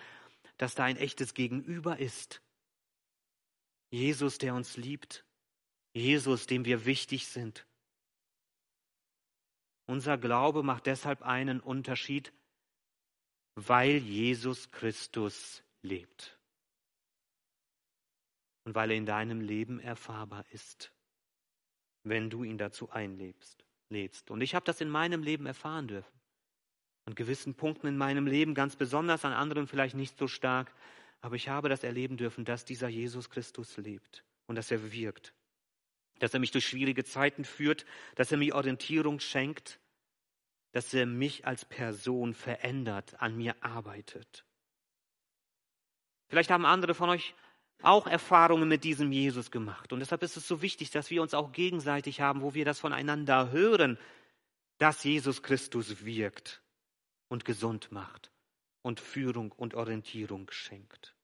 dass 0.58 0.76
da 0.76 0.84
ein 0.84 0.98
echtes 0.98 1.34
Gegenüber 1.34 1.98
ist. 1.98 2.42
Jesus, 3.90 4.38
der 4.38 4.54
uns 4.54 4.78
liebt. 4.78 5.26
Jesus, 5.94 6.46
dem 6.46 6.66
wir 6.66 6.86
wichtig 6.86 7.28
sind. 7.28 7.66
Unser 9.92 10.18
Glaube 10.18 10.64
macht 10.64 10.86
deshalb 10.86 11.22
einen 11.22 11.60
Unterschied, 11.60 12.32
weil 13.56 13.98
Jesus 13.98 14.72
Christus 14.72 15.64
lebt 15.82 16.40
und 18.64 18.74
weil 18.74 18.92
er 18.92 18.96
in 18.96 19.06
deinem 19.06 19.42
Leben 19.42 19.82
erfahrbar 19.82 20.46
ist, 20.52 20.94
wenn 22.04 22.30
du 22.30 22.46
ihn 22.46 22.58
dazu 22.58 22.90
einlebst. 22.90 23.66
Lädst. 23.90 24.32
Und 24.32 24.40
ich 24.40 24.56
habe 24.56 24.64
das 24.64 24.80
in 24.80 24.88
meinem 24.88 25.24
Leben 25.24 25.46
erfahren 25.46 25.90
dürfen. 25.90 26.22
An 27.04 27.14
gewissen 27.14 27.56
Punkten 27.56 27.88
in 27.88 27.98
meinem 27.98 28.28
Leben 28.28 28.54
ganz 28.54 28.78
besonders, 28.78 29.26
an 29.26 29.34
anderen 29.34 29.68
vielleicht 29.68 29.96
nicht 29.96 30.18
so 30.18 30.30
stark. 30.30 30.74
Aber 31.20 31.36
ich 31.36 31.50
habe 31.50 31.68
das 31.68 31.84
erleben 31.84 32.16
dürfen, 32.16 32.46
dass 32.46 32.64
dieser 32.64 32.88
Jesus 32.88 33.30
Christus 33.30 33.76
lebt 33.76 34.24
und 34.48 34.56
dass 34.56 34.72
er 34.72 34.94
wirkt. 34.94 35.34
Dass 36.20 36.34
er 36.34 36.40
mich 36.40 36.52
durch 36.52 36.66
schwierige 36.66 37.04
Zeiten 37.04 37.44
führt, 37.44 37.86
dass 38.16 38.32
er 38.32 38.38
mir 38.38 38.56
Orientierung 38.56 39.20
schenkt, 39.20 39.81
dass 40.72 40.94
er 40.94 41.06
mich 41.06 41.46
als 41.46 41.66
Person 41.66 42.34
verändert, 42.34 43.22
an 43.22 43.36
mir 43.36 43.56
arbeitet. 43.64 44.46
Vielleicht 46.28 46.50
haben 46.50 46.66
andere 46.66 46.94
von 46.94 47.10
euch 47.10 47.36
auch 47.82 48.08
Erfahrungen 48.08 48.70
mit 48.70 48.84
diesem 48.84 49.12
Jesus 49.12 49.52
gemacht. 49.52 49.92
Und 49.92 50.00
deshalb 50.00 50.24
ist 50.24 50.38
es 50.38 50.48
so 50.48 50.62
wichtig, 50.62 50.92
dass 50.92 51.10
wir 51.10 51.22
uns 51.22 51.34
auch 51.34 51.52
gegenseitig 51.52 52.22
haben, 52.22 52.42
wo 52.42 52.54
wir 52.54 52.64
das 52.64 52.80
voneinander 52.80 53.52
hören, 53.52 53.98
dass 54.78 55.04
Jesus 55.04 55.44
Christus 55.44 56.06
wirkt 56.06 56.62
und 57.28 57.46
gesund 57.46 57.92
macht 57.92 58.32
und 58.82 59.00
Führung 59.00 59.52
und 59.52 59.76
Orientierung 59.76 60.50
schenkt. 60.52 61.16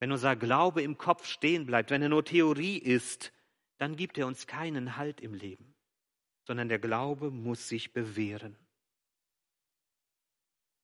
Wenn 0.00 0.12
unser 0.12 0.36
Glaube 0.36 0.82
im 0.82 0.98
Kopf 0.98 1.26
stehen 1.26 1.66
bleibt, 1.66 1.90
wenn 1.90 2.02
er 2.02 2.08
nur 2.08 2.24
Theorie 2.24 2.78
ist, 2.78 3.32
dann 3.78 3.96
gibt 3.96 4.18
er 4.18 4.26
uns 4.26 4.46
keinen 4.46 4.96
Halt 4.96 5.20
im 5.20 5.34
Leben, 5.34 5.74
sondern 6.48 6.70
der 6.70 6.78
Glaube 6.78 7.30
muss 7.30 7.68
sich 7.68 7.92
bewähren. 7.92 8.56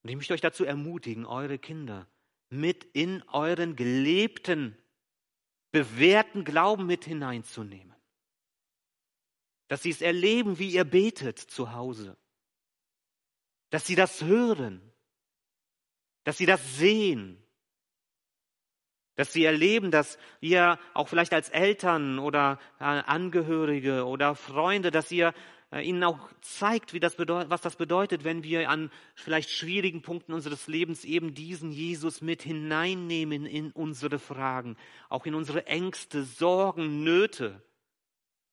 Und 0.03 0.11
ich 0.11 0.17
möchte 0.17 0.35
euch 0.35 0.43
dazu 0.43 0.67
ermutigen, 0.67 1.25
eure 1.25 1.59
Kinder 1.59 2.07
mit 2.51 2.85
in 2.85 3.23
euren 3.31 3.75
gelebten, 3.75 4.77
bewährten 5.71 6.45
Glauben 6.45 6.85
mit 6.85 7.07
hineinzunehmen. 7.07 7.97
Dass 9.69 9.83
sie 9.83 9.89
es 9.89 10.03
erleben, 10.03 10.59
wie 10.59 10.71
ihr 10.71 10.85
betet 10.85 11.39
zu 11.39 11.73
Hause. 11.73 12.19
Dass 13.71 13.87
sie 13.87 13.95
das 13.95 14.23
hören. 14.23 14.93
Dass 16.25 16.37
sie 16.37 16.47
das 16.47 16.77
sehen. 16.77 17.43
Dass 19.17 19.33
sie 19.33 19.45
erleben, 19.45 19.91
dass 19.91 20.19
ihr 20.41 20.79
auch 20.93 21.09
vielleicht 21.09 21.33
als 21.33 21.49
Eltern 21.49 22.19
oder 22.19 22.59
äh, 22.81 22.85
Angehörige 22.85 24.07
oder 24.07 24.35
Freunde, 24.35 24.91
dass 24.91 25.13
ihr 25.13 25.33
äh, 25.75 25.83
ihnen 25.83 26.05
auch 26.05 26.31
zeigt, 26.41 26.93
wie 26.95 27.01
das 27.01 27.19
was 27.19 27.61
das 27.61 27.77
bedeutet, 27.77 28.23
wenn 28.23 28.45
wir 28.45 28.71
an 28.71 28.91
vielleicht 29.15 29.51
schwierigen 29.51 30.03
Punkten 30.03 30.33
unseres 30.33 30.69
Lebens 30.69 31.05
eben 31.05 31.35
diesen 31.35 31.73
Jesus 31.73 32.21
mit 32.21 32.43
hineinnehmen 32.43 33.45
in 33.45 33.73
unsere 33.73 34.21
Fragen, 34.21 34.77
auch 35.09 35.27
in 35.27 35.35
unsere 35.35 35.67
Ängste, 35.67 36.23
Sorgen, 36.23 37.03
Nöte. 37.03 37.61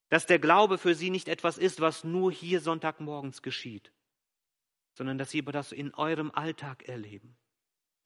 Dass 0.10 0.26
der 0.26 0.40
Glaube 0.40 0.78
für 0.78 0.96
sie 0.96 1.10
nicht 1.10 1.30
etwas 1.30 1.58
ist, 1.58 1.80
was 1.80 2.04
nur 2.04 2.32
hier 2.32 2.60
Sonntagmorgens 2.60 3.42
geschieht, 3.42 3.94
sondern 4.94 5.18
dass 5.18 5.30
sie 5.30 5.44
das 5.44 5.72
in 5.72 5.94
eurem 5.94 6.32
Alltag 6.32 6.88
erleben. 6.90 7.38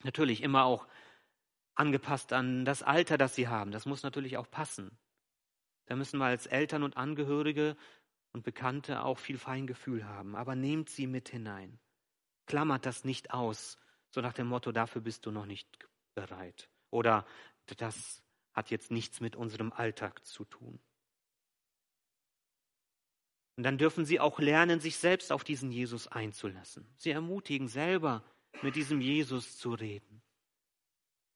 Natürlich 0.04 0.42
immer 0.42 0.64
auch 0.66 0.86
angepasst 1.76 2.32
an 2.32 2.64
das 2.64 2.82
Alter, 2.82 3.16
das 3.18 3.34
sie 3.34 3.48
haben. 3.48 3.70
Das 3.70 3.86
muss 3.86 4.02
natürlich 4.02 4.36
auch 4.36 4.50
passen. 4.50 4.98
Da 5.86 5.94
müssen 5.94 6.18
wir 6.18 6.26
als 6.26 6.46
Eltern 6.46 6.82
und 6.82 6.96
Angehörige 6.96 7.76
und 8.32 8.42
Bekannte 8.42 9.04
auch 9.04 9.18
viel 9.18 9.38
Feingefühl 9.38 10.04
haben, 10.04 10.34
aber 10.34 10.56
nehmt 10.56 10.90
sie 10.90 11.06
mit 11.06 11.28
hinein. 11.28 11.78
Klammert 12.46 12.86
das 12.86 13.04
nicht 13.04 13.30
aus, 13.30 13.78
so 14.10 14.20
nach 14.20 14.32
dem 14.32 14.46
Motto, 14.46 14.72
dafür 14.72 15.02
bist 15.02 15.26
du 15.26 15.30
noch 15.30 15.46
nicht 15.46 15.78
bereit. 16.14 16.68
Oder 16.90 17.26
das 17.76 18.22
hat 18.52 18.70
jetzt 18.70 18.90
nichts 18.90 19.20
mit 19.20 19.36
unserem 19.36 19.72
Alltag 19.72 20.24
zu 20.24 20.44
tun. 20.44 20.80
Und 23.56 23.62
dann 23.62 23.78
dürfen 23.78 24.04
sie 24.04 24.20
auch 24.20 24.38
lernen, 24.38 24.80
sich 24.80 24.98
selbst 24.98 25.32
auf 25.32 25.44
diesen 25.44 25.72
Jesus 25.72 26.08
einzulassen. 26.08 26.86
Sie 26.96 27.10
ermutigen, 27.10 27.68
selber 27.68 28.22
mit 28.62 28.76
diesem 28.76 29.00
Jesus 29.00 29.56
zu 29.56 29.72
reden. 29.72 30.22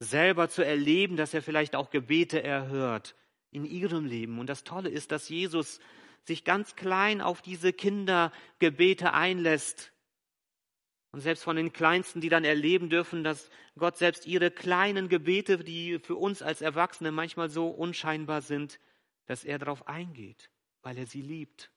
Selber 0.00 0.48
zu 0.48 0.64
erleben, 0.64 1.16
dass 1.16 1.34
er 1.34 1.42
vielleicht 1.42 1.76
auch 1.76 1.90
Gebete 1.90 2.42
erhört 2.42 3.14
in 3.50 3.64
ihrem 3.64 4.06
Leben. 4.06 4.38
Und 4.38 4.48
das 4.48 4.64
Tolle 4.64 4.88
ist, 4.88 5.12
dass 5.12 5.28
Jesus 5.28 5.78
sich 6.24 6.44
ganz 6.44 6.74
klein 6.74 7.20
auf 7.20 7.42
diese 7.42 7.72
Kindergebete 7.72 9.12
einlässt. 9.12 9.92
Und 11.12 11.20
selbst 11.20 11.42
von 11.42 11.56
den 11.56 11.72
Kleinsten, 11.72 12.20
die 12.20 12.28
dann 12.28 12.44
erleben 12.44 12.88
dürfen, 12.88 13.24
dass 13.24 13.50
Gott 13.76 13.98
selbst 13.98 14.26
ihre 14.26 14.50
kleinen 14.50 15.08
Gebete, 15.08 15.58
die 15.58 15.98
für 15.98 16.16
uns 16.16 16.40
als 16.40 16.62
Erwachsene 16.62 17.10
manchmal 17.10 17.50
so 17.50 17.68
unscheinbar 17.68 18.42
sind, 18.42 18.78
dass 19.26 19.44
er 19.44 19.58
darauf 19.58 19.86
eingeht, 19.88 20.50
weil 20.82 20.96
er 20.96 21.06
sie 21.06 21.22
liebt. 21.22 21.70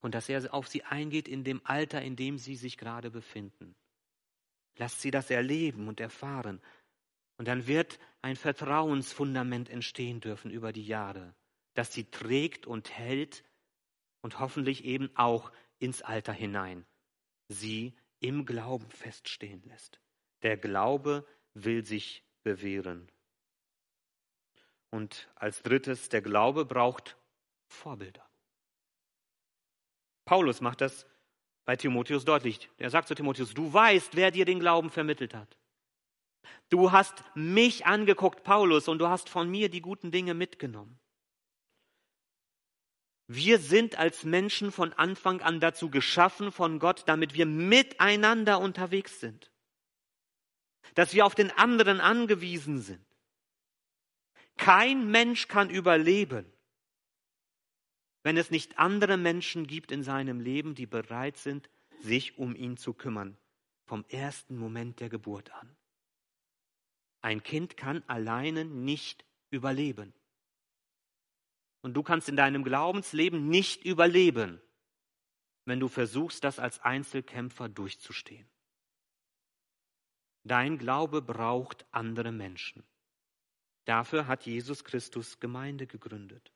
Und 0.00 0.14
dass 0.14 0.28
er 0.28 0.54
auf 0.54 0.68
sie 0.68 0.84
eingeht 0.84 1.26
in 1.26 1.42
dem 1.42 1.60
Alter, 1.64 2.00
in 2.00 2.16
dem 2.16 2.38
sie 2.38 2.54
sich 2.54 2.78
gerade 2.78 3.10
befinden. 3.10 3.74
Lasst 4.76 5.00
sie 5.00 5.10
das 5.10 5.30
erleben 5.30 5.88
und 5.88 6.00
erfahren. 6.00 6.60
Und 7.36 7.48
dann 7.48 7.66
wird 7.66 7.98
ein 8.22 8.36
Vertrauensfundament 8.36 9.68
entstehen 9.68 10.20
dürfen 10.20 10.50
über 10.50 10.72
die 10.72 10.86
Jahre, 10.86 11.34
das 11.74 11.92
sie 11.92 12.10
trägt 12.10 12.66
und 12.66 12.90
hält 12.90 13.44
und 14.22 14.40
hoffentlich 14.40 14.84
eben 14.84 15.10
auch 15.16 15.52
ins 15.78 16.02
Alter 16.02 16.32
hinein 16.32 16.86
sie 17.48 17.94
im 18.20 18.44
Glauben 18.44 18.90
feststehen 18.90 19.62
lässt. 19.64 20.00
Der 20.42 20.56
Glaube 20.56 21.26
will 21.54 21.84
sich 21.84 22.24
bewähren. 22.42 23.10
Und 24.90 25.28
als 25.34 25.62
drittes, 25.62 26.08
der 26.08 26.22
Glaube 26.22 26.64
braucht 26.64 27.16
Vorbilder. 27.68 28.28
Paulus 30.24 30.60
macht 30.60 30.80
das 30.80 31.06
bei 31.64 31.76
Timotheus 31.76 32.24
deutlich. 32.24 32.70
Er 32.78 32.90
sagt 32.90 33.08
zu 33.08 33.14
Timotheus, 33.14 33.54
du 33.54 33.72
weißt, 33.72 34.16
wer 34.16 34.30
dir 34.30 34.44
den 34.44 34.60
Glauben 34.60 34.90
vermittelt 34.90 35.34
hat. 35.34 35.56
Du 36.68 36.92
hast 36.92 37.22
mich 37.34 37.86
angeguckt, 37.86 38.42
Paulus, 38.42 38.88
und 38.88 38.98
du 38.98 39.08
hast 39.08 39.28
von 39.28 39.48
mir 39.50 39.68
die 39.68 39.80
guten 39.80 40.10
Dinge 40.10 40.34
mitgenommen. 40.34 40.98
Wir 43.28 43.58
sind 43.58 43.98
als 43.98 44.24
Menschen 44.24 44.70
von 44.70 44.92
Anfang 44.92 45.40
an 45.40 45.58
dazu 45.58 45.90
geschaffen 45.90 46.52
von 46.52 46.78
Gott, 46.78 47.02
damit 47.06 47.34
wir 47.34 47.46
miteinander 47.46 48.60
unterwegs 48.60 49.18
sind. 49.20 49.50
Dass 50.94 51.12
wir 51.12 51.26
auf 51.26 51.34
den 51.34 51.50
anderen 51.50 52.00
angewiesen 52.00 52.80
sind. 52.80 53.04
Kein 54.56 55.10
Mensch 55.10 55.48
kann 55.48 55.70
überleben, 55.70 56.50
wenn 58.22 58.36
es 58.36 58.50
nicht 58.50 58.78
andere 58.78 59.16
Menschen 59.16 59.66
gibt 59.66 59.92
in 59.92 60.02
seinem 60.02 60.40
Leben, 60.40 60.74
die 60.74 60.86
bereit 60.86 61.36
sind, 61.36 61.68
sich 62.00 62.38
um 62.38 62.54
ihn 62.54 62.76
zu 62.76 62.94
kümmern, 62.94 63.36
vom 63.84 64.04
ersten 64.08 64.56
Moment 64.56 65.00
der 65.00 65.08
Geburt 65.08 65.52
an. 65.52 65.76
Ein 67.26 67.42
Kind 67.42 67.76
kann 67.76 68.04
alleine 68.06 68.64
nicht 68.64 69.24
überleben. 69.50 70.14
Und 71.80 71.94
du 71.94 72.04
kannst 72.04 72.28
in 72.28 72.36
deinem 72.36 72.62
Glaubensleben 72.62 73.48
nicht 73.48 73.84
überleben, 73.84 74.62
wenn 75.64 75.80
du 75.80 75.88
versuchst, 75.88 76.44
das 76.44 76.60
als 76.60 76.78
Einzelkämpfer 76.78 77.68
durchzustehen. 77.68 78.48
Dein 80.44 80.78
Glaube 80.78 81.20
braucht 81.20 81.84
andere 81.90 82.30
Menschen. 82.30 82.84
Dafür 83.86 84.28
hat 84.28 84.46
Jesus 84.46 84.84
Christus 84.84 85.40
Gemeinde 85.40 85.88
gegründet. 85.88 86.52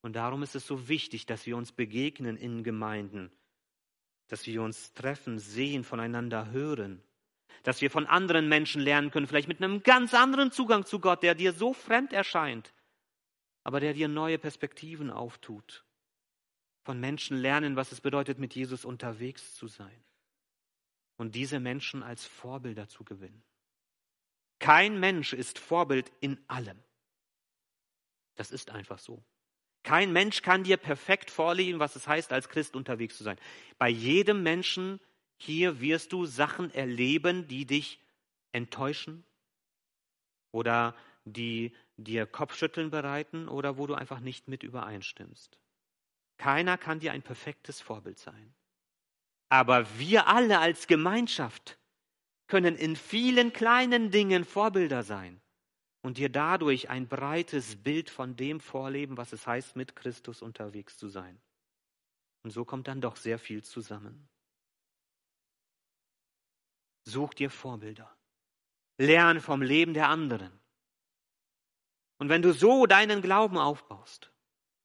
Und 0.00 0.14
darum 0.14 0.44
ist 0.44 0.54
es 0.54 0.64
so 0.64 0.86
wichtig, 0.86 1.26
dass 1.26 1.44
wir 1.44 1.56
uns 1.56 1.72
begegnen 1.72 2.36
in 2.36 2.62
Gemeinden, 2.62 3.32
dass 4.28 4.46
wir 4.46 4.62
uns 4.62 4.92
treffen, 4.92 5.40
sehen, 5.40 5.82
voneinander 5.82 6.52
hören 6.52 7.02
dass 7.62 7.80
wir 7.80 7.90
von 7.90 8.06
anderen 8.06 8.48
Menschen 8.48 8.80
lernen 8.82 9.10
können, 9.10 9.26
vielleicht 9.26 9.48
mit 9.48 9.62
einem 9.62 9.82
ganz 9.82 10.14
anderen 10.14 10.50
Zugang 10.50 10.84
zu 10.84 10.98
Gott, 10.98 11.22
der 11.22 11.34
dir 11.34 11.52
so 11.52 11.72
fremd 11.72 12.12
erscheint, 12.12 12.72
aber 13.64 13.80
der 13.80 13.94
dir 13.94 14.08
neue 14.08 14.38
Perspektiven 14.38 15.10
auftut. 15.10 15.84
Von 16.84 16.98
Menschen 16.98 17.36
lernen, 17.36 17.76
was 17.76 17.92
es 17.92 18.00
bedeutet, 18.00 18.38
mit 18.38 18.54
Jesus 18.54 18.84
unterwegs 18.84 19.54
zu 19.54 19.68
sein. 19.68 20.04
Und 21.16 21.34
diese 21.36 21.60
Menschen 21.60 22.02
als 22.02 22.26
Vorbilder 22.26 22.88
zu 22.88 23.04
gewinnen. 23.04 23.44
Kein 24.58 24.98
Mensch 24.98 25.32
ist 25.32 25.58
Vorbild 25.58 26.10
in 26.20 26.40
allem. 26.48 26.82
Das 28.34 28.50
ist 28.50 28.70
einfach 28.70 28.98
so. 28.98 29.22
Kein 29.82 30.12
Mensch 30.12 30.42
kann 30.42 30.64
dir 30.64 30.76
perfekt 30.76 31.30
vorlegen, 31.30 31.78
was 31.80 31.96
es 31.96 32.06
heißt, 32.06 32.32
als 32.32 32.48
Christ 32.48 32.76
unterwegs 32.76 33.16
zu 33.16 33.24
sein. 33.24 33.38
Bei 33.78 33.88
jedem 33.88 34.42
Menschen 34.42 35.00
hier 35.42 35.80
wirst 35.80 36.12
du 36.12 36.24
Sachen 36.24 36.72
erleben, 36.72 37.48
die 37.48 37.66
dich 37.66 38.00
enttäuschen 38.52 39.24
oder 40.52 40.94
die 41.24 41.74
dir 41.96 42.26
Kopfschütteln 42.26 42.90
bereiten 42.90 43.48
oder 43.48 43.76
wo 43.76 43.86
du 43.86 43.94
einfach 43.94 44.20
nicht 44.20 44.48
mit 44.48 44.62
übereinstimmst. 44.62 45.58
Keiner 46.38 46.78
kann 46.78 47.00
dir 47.00 47.12
ein 47.12 47.22
perfektes 47.22 47.80
Vorbild 47.80 48.18
sein. 48.18 48.54
Aber 49.48 49.98
wir 49.98 50.28
alle 50.28 50.58
als 50.58 50.86
Gemeinschaft 50.86 51.78
können 52.46 52.76
in 52.76 52.96
vielen 52.96 53.52
kleinen 53.52 54.10
Dingen 54.10 54.44
Vorbilder 54.44 55.02
sein 55.02 55.40
und 56.02 56.18
dir 56.18 56.28
dadurch 56.28 56.88
ein 56.90 57.08
breites 57.08 57.76
Bild 57.76 58.10
von 58.10 58.36
dem 58.36 58.60
vorleben, 58.60 59.16
was 59.16 59.32
es 59.32 59.46
heißt, 59.46 59.76
mit 59.76 59.94
Christus 59.96 60.42
unterwegs 60.42 60.96
zu 60.96 61.08
sein. 61.08 61.40
Und 62.42 62.50
so 62.50 62.64
kommt 62.64 62.88
dann 62.88 63.00
doch 63.00 63.16
sehr 63.16 63.38
viel 63.38 63.62
zusammen. 63.62 64.28
Such 67.04 67.34
dir 67.34 67.50
Vorbilder. 67.50 68.14
Lern 68.98 69.40
vom 69.40 69.62
Leben 69.62 69.94
der 69.94 70.08
anderen. 70.08 70.52
Und 72.18 72.28
wenn 72.28 72.42
du 72.42 72.52
so 72.52 72.86
deinen 72.86 73.20
Glauben 73.20 73.58
aufbaust, 73.58 74.30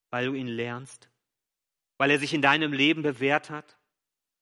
weil 0.10 0.26
du 0.26 0.34
ihn 0.34 0.48
lernst, 0.48 1.10
weil 1.98 2.10
er 2.10 2.18
sich 2.18 2.34
in 2.34 2.42
deinem 2.42 2.74
Leben 2.74 3.04
bewährt 3.04 3.52
hat, 3.52 3.78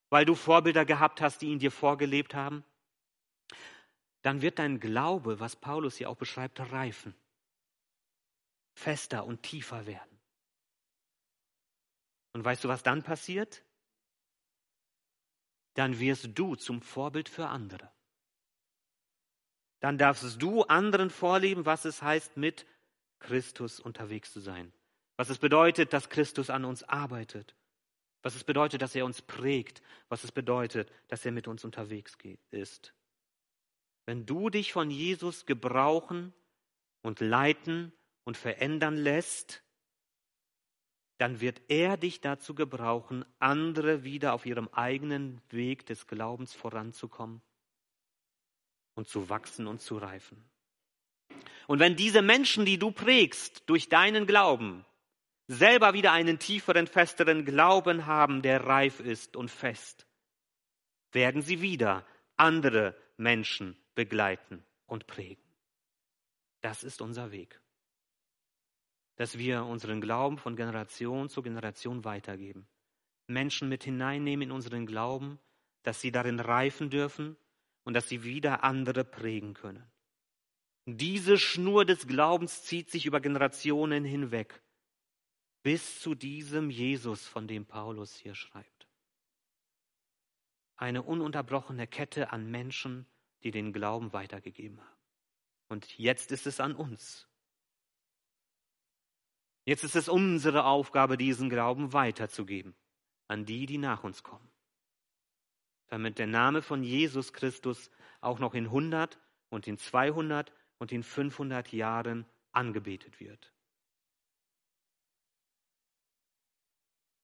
weil 0.09 0.23
du 0.23 0.33
Vorbilder 0.33 0.85
gehabt 0.85 1.19
hast, 1.19 1.41
die 1.41 1.47
ihn 1.47 1.59
dir 1.59 1.71
vorgelebt 1.71 2.33
haben, 2.33 2.63
dann 4.21 4.41
wird 4.41 4.59
dein 4.59 4.79
Glaube, 4.79 5.41
was 5.41 5.57
Paulus 5.57 5.97
hier 5.97 6.09
auch 6.09 6.15
beschreibt, 6.15 6.59
reifen, 6.71 7.13
fester 8.75 9.25
und 9.25 9.43
tiefer 9.43 9.85
werden. 9.85 10.19
Und 12.31 12.45
weißt 12.45 12.63
du, 12.63 12.69
was 12.69 12.81
dann 12.81 13.03
passiert? 13.03 13.64
Dann 15.75 15.99
wirst 15.99 16.29
du 16.33 16.55
zum 16.55 16.81
Vorbild 16.81 17.29
für 17.29 17.47
andere. 17.47 17.91
Dann 19.81 19.97
darfst 19.97 20.41
du 20.41 20.63
anderen 20.63 21.09
vorleben, 21.09 21.65
was 21.65 21.85
es 21.85 22.01
heißt, 22.01 22.37
mit 22.37 22.65
Christus 23.19 23.79
unterwegs 23.79 24.33
zu 24.33 24.39
sein. 24.39 24.73
Was 25.17 25.29
es 25.29 25.37
bedeutet, 25.37 25.93
dass 25.93 26.09
Christus 26.09 26.49
an 26.49 26.65
uns 26.65 26.83
arbeitet. 26.83 27.55
Was 28.23 28.35
es 28.35 28.43
bedeutet, 28.43 28.81
dass 28.81 28.95
er 28.95 29.05
uns 29.05 29.21
prägt. 29.21 29.81
Was 30.09 30.23
es 30.23 30.31
bedeutet, 30.31 30.91
dass 31.09 31.25
er 31.25 31.31
mit 31.31 31.47
uns 31.47 31.63
unterwegs 31.63 32.17
ist. 32.51 32.93
Wenn 34.05 34.25
du 34.25 34.49
dich 34.49 34.73
von 34.73 34.89
Jesus 34.89 35.45
gebrauchen 35.45 36.33
und 37.01 37.19
leiten 37.19 37.91
und 38.23 38.37
verändern 38.37 38.95
lässt, 38.95 39.63
dann 41.17 41.39
wird 41.39 41.61
er 41.69 41.97
dich 41.97 42.21
dazu 42.21 42.55
gebrauchen, 42.55 43.25
andere 43.39 44.03
wieder 44.03 44.33
auf 44.33 44.45
ihrem 44.45 44.67
eigenen 44.69 45.41
Weg 45.49 45.85
des 45.85 46.07
Glaubens 46.07 46.53
voranzukommen 46.53 47.41
und 48.95 49.07
zu 49.07 49.29
wachsen 49.29 49.67
und 49.67 49.81
zu 49.81 49.97
reifen. 49.97 50.43
Und 51.67 51.79
wenn 51.79 51.95
diese 51.95 52.21
Menschen, 52.21 52.65
die 52.65 52.77
du 52.77 52.91
prägst 52.91 53.63
durch 53.69 53.89
deinen 53.89 54.27
Glauben, 54.27 54.85
selber 55.47 55.93
wieder 55.93 56.11
einen 56.11 56.37
tieferen, 56.37 56.87
festeren 56.87 57.45
Glauben 57.45 58.05
haben, 58.05 58.41
der 58.41 58.65
reif 58.65 58.99
ist 58.99 59.35
und 59.35 59.49
fest, 59.49 60.05
werden 61.11 61.41
sie 61.41 61.61
wieder 61.61 62.05
andere 62.35 62.95
Menschen 63.17 63.77
begleiten 63.95 64.63
und 64.85 65.07
prägen. 65.07 65.43
Das 66.61 66.83
ist 66.83 67.01
unser 67.01 67.31
Weg 67.31 67.61
dass 69.15 69.37
wir 69.37 69.63
unseren 69.63 70.01
Glauben 70.01 70.37
von 70.37 70.55
Generation 70.55 71.29
zu 71.29 71.41
Generation 71.41 72.03
weitergeben. 72.03 72.67
Menschen 73.27 73.69
mit 73.69 73.83
hineinnehmen 73.83 74.49
in 74.49 74.51
unseren 74.51 74.85
Glauben, 74.85 75.39
dass 75.83 76.01
sie 76.01 76.11
darin 76.11 76.39
reifen 76.39 76.89
dürfen 76.89 77.37
und 77.83 77.93
dass 77.93 78.09
sie 78.09 78.23
wieder 78.23 78.63
andere 78.63 79.03
prägen 79.03 79.53
können. 79.53 79.89
Diese 80.85 81.37
Schnur 81.37 81.85
des 81.85 82.07
Glaubens 82.07 82.63
zieht 82.63 82.91
sich 82.91 83.05
über 83.05 83.19
Generationen 83.19 84.03
hinweg 84.03 84.61
bis 85.65 85.99
zu 85.99 86.13
diesem 86.13 86.69
Jesus, 86.69 87.25
von 87.25 87.47
dem 87.47 87.65
Paulus 87.65 88.15
hier 88.15 88.35
schreibt. 88.35 88.87
Eine 90.75 91.01
ununterbrochene 91.01 91.87
Kette 91.87 92.31
an 92.31 92.51
Menschen, 92.51 93.07
die 93.41 93.49
den 93.49 93.73
Glauben 93.73 94.13
weitergegeben 94.13 94.79
haben. 94.79 94.99
Und 95.67 95.97
jetzt 95.97 96.31
ist 96.31 96.45
es 96.45 96.59
an 96.59 96.75
uns, 96.75 97.27
Jetzt 99.65 99.83
ist 99.83 99.95
es 99.95 100.07
unsere 100.07 100.65
Aufgabe, 100.65 101.17
diesen 101.17 101.49
Glauben 101.49 101.91
weiterzugeben 101.91 102.75
an 103.27 103.45
die, 103.45 103.65
die 103.65 103.77
nach 103.77 104.03
uns 104.03 104.23
kommen. 104.23 104.49
Damit 105.87 106.19
der 106.19 106.27
Name 106.27 106.61
von 106.61 106.83
Jesus 106.83 107.33
Christus 107.33 107.89
auch 108.21 108.39
noch 108.39 108.53
in 108.53 108.65
100 108.65 109.19
und 109.49 109.67
in 109.67 109.77
200 109.77 110.53
und 110.77 110.91
in 110.91 111.03
500 111.03 111.71
Jahren 111.71 112.25
angebetet 112.51 113.19
wird. 113.19 113.51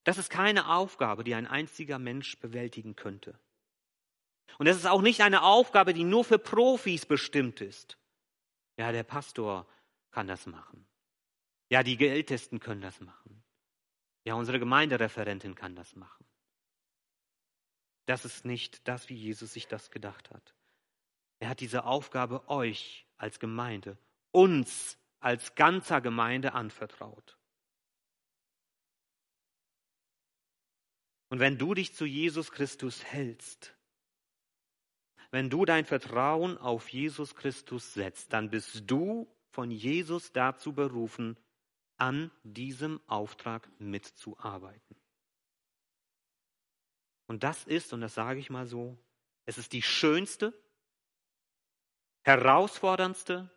Das 0.04 0.18
ist 0.18 0.30
keine 0.30 0.70
Aufgabe, 0.70 1.24
die 1.24 1.36
ein 1.36 1.46
einziger 1.46 2.00
Mensch 2.00 2.40
bewältigen 2.40 2.96
könnte. 2.96 3.40
Und 4.58 4.68
es 4.68 4.78
ist 4.78 4.88
auch 4.88 5.02
nicht 5.02 5.22
eine 5.22 5.44
Aufgabe, 5.44 5.94
die 5.94 6.04
nur 6.04 6.24
für 6.24 6.40
Profis 6.40 7.06
bestimmt 7.06 7.62
ist. 7.62 7.98
Ja, 8.78 8.92
der 8.92 9.04
Pastor 9.04 9.68
kann 10.10 10.28
das 10.28 10.48
machen. 10.48 10.88
Ja, 11.72 11.84
die 11.84 11.98
Ältesten 12.06 12.60
können 12.60 12.82
das 12.82 13.00
machen. 13.00 13.42
Ja, 14.26 14.36
unsere 14.36 14.60
Gemeindereferentin 14.60 15.56
kann 15.56 15.74
das 15.74 15.96
machen. 15.96 16.26
Das 18.08 18.26
ist 18.26 18.44
nicht 18.44 18.86
das, 18.90 19.08
wie 19.08 19.16
Jesus 19.16 19.54
sich 19.54 19.70
das 19.70 19.90
gedacht 19.90 20.32
hat. 20.32 20.54
Er 21.40 21.48
hat 21.48 21.62
diese 21.62 21.86
Aufgabe 21.86 22.50
euch 22.50 23.08
als 23.16 23.40
Gemeinde, 23.40 23.98
uns 24.32 24.98
als 25.22 25.56
ganzer 25.56 26.02
Gemeinde 26.02 26.52
anvertraut. 26.52 27.38
Und 31.30 31.40
wenn 31.40 31.58
du 31.58 31.74
dich 31.74 31.96
zu 31.96 32.04
Jesus 32.04 32.52
Christus 32.52 33.02
hältst, 33.06 33.74
wenn 35.30 35.50
du 35.50 35.64
dein 35.64 35.86
Vertrauen 35.86 36.58
auf 36.58 36.90
Jesus 36.90 37.34
Christus 37.34 37.94
setzt, 37.94 38.34
dann 38.34 38.50
bist 38.50 38.92
du 38.92 39.34
von 39.52 39.72
Jesus 39.72 40.34
dazu 40.34 40.74
berufen, 40.74 41.38
an 42.02 42.32
diesem 42.42 43.00
Auftrag 43.06 43.70
mitzuarbeiten. 43.80 44.96
Und 47.28 47.44
das 47.44 47.64
ist, 47.64 47.94
und 47.94 48.02
das 48.02 48.16
sage 48.16 48.40
ich 48.40 48.50
mal 48.50 48.66
so, 48.66 48.98
es 49.46 49.60
ist 49.60 49.72
die 49.72 49.84
schönste, 49.84 50.52
herausforderndste 52.24 53.52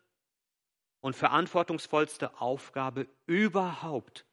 und 1.00 1.16
verantwortungsvollste 1.16 2.38
Aufgabe 2.38 3.08
überhaupt 3.24 4.26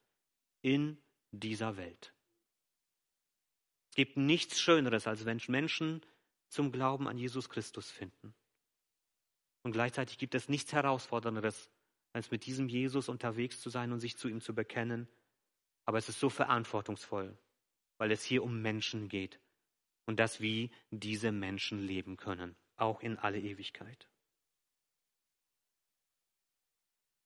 in 0.62 1.02
dieser 1.32 1.78
Welt. 1.78 2.14
Es 3.92 3.96
gibt 3.96 4.18
nichts 4.18 4.60
Schöneres, 4.60 5.08
als 5.08 5.24
wenn 5.24 5.42
Menschen 5.48 6.06
zum 6.50 6.74
Glauben 6.74 7.08
an 7.08 7.18
Jesus 7.18 7.50
Christus 7.50 7.90
finden. 7.90 8.36
Und 9.64 9.72
gleichzeitig 9.72 10.18
gibt 10.18 10.36
es 10.36 10.50
nichts 10.50 10.74
Herausfordernderes, 10.74 11.72
als 12.14 12.32
mit 12.32 12.46
diesem 12.46 12.68
Jesus 12.68 13.10
unterwegs 13.10 13.60
zu 13.62 13.70
sein 13.70 13.92
und 13.92 14.00
sich 14.00 14.18
zu 14.18 14.28
ihm 14.28 14.42
zu 14.42 14.54
bekennen. 14.54 15.08
Aber 15.86 15.98
es 15.98 16.10
ist 16.10 16.20
so 16.20 16.30
verantwortungsvoll, 16.30 17.38
weil 17.98 18.12
es 18.12 18.24
hier 18.24 18.44
um 18.44 18.62
Menschen 18.62 19.08
geht 19.08 19.40
und 20.06 20.20
dass 20.20 20.42
wie 20.42 20.72
diese 20.90 21.32
Menschen 21.32 21.80
leben 21.80 22.18
können, 22.18 22.56
auch 22.76 23.02
in 23.02 23.18
alle 23.18 23.40
Ewigkeit. 23.40 24.08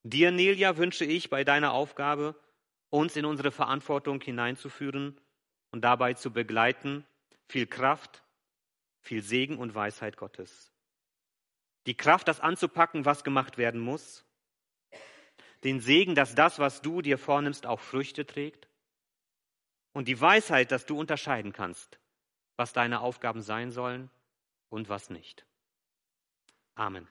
Dir, 0.04 0.30
Nelia, 0.32 0.78
wünsche 0.78 1.04
ich 1.04 1.32
bei 1.32 1.43
deiner 1.43 1.74
Aufgabe, 1.74 2.36
uns 2.91 3.15
in 3.15 3.26
unsere 3.26 3.52
Verantwortung 3.52 4.21
hineinzuführen 4.21 5.19
und 5.71 5.82
dabei 5.82 6.13
zu 6.13 6.32
begleiten, 6.32 7.06
viel 7.48 7.65
Kraft, 7.65 8.24
viel 9.02 9.21
Segen 9.21 9.58
und 9.58 9.74
Weisheit 9.74 10.17
Gottes. 10.17 10.71
Die 11.88 11.95
Kraft, 11.95 12.28
das 12.28 12.39
anzupacken, 12.39 13.06
was 13.06 13.24
gemacht 13.24 13.58
werden 13.58 13.82
muss. 13.82 14.25
Den 15.65 15.82
Segen, 15.82 16.15
dass 16.15 16.36
das, 16.36 16.60
was 16.60 16.82
du 16.82 17.01
dir 17.01 17.17
vornimmst, 17.17 17.65
auch 17.65 17.80
Früchte 17.80 18.25
trägt. 18.25 18.69
Und 19.93 20.08
die 20.08 20.21
Weisheit, 20.21 20.71
dass 20.71 20.86
du 20.86 20.97
unterscheiden 20.97 21.54
kannst, 21.54 21.99
was 22.56 22.71
deine 22.71 23.01
Aufgaben 23.01 23.41
sein 23.41 23.71
sollen 23.71 24.10
und 24.69 24.89
was 24.89 25.10
nicht. 25.10 25.45
Amen. 26.75 27.08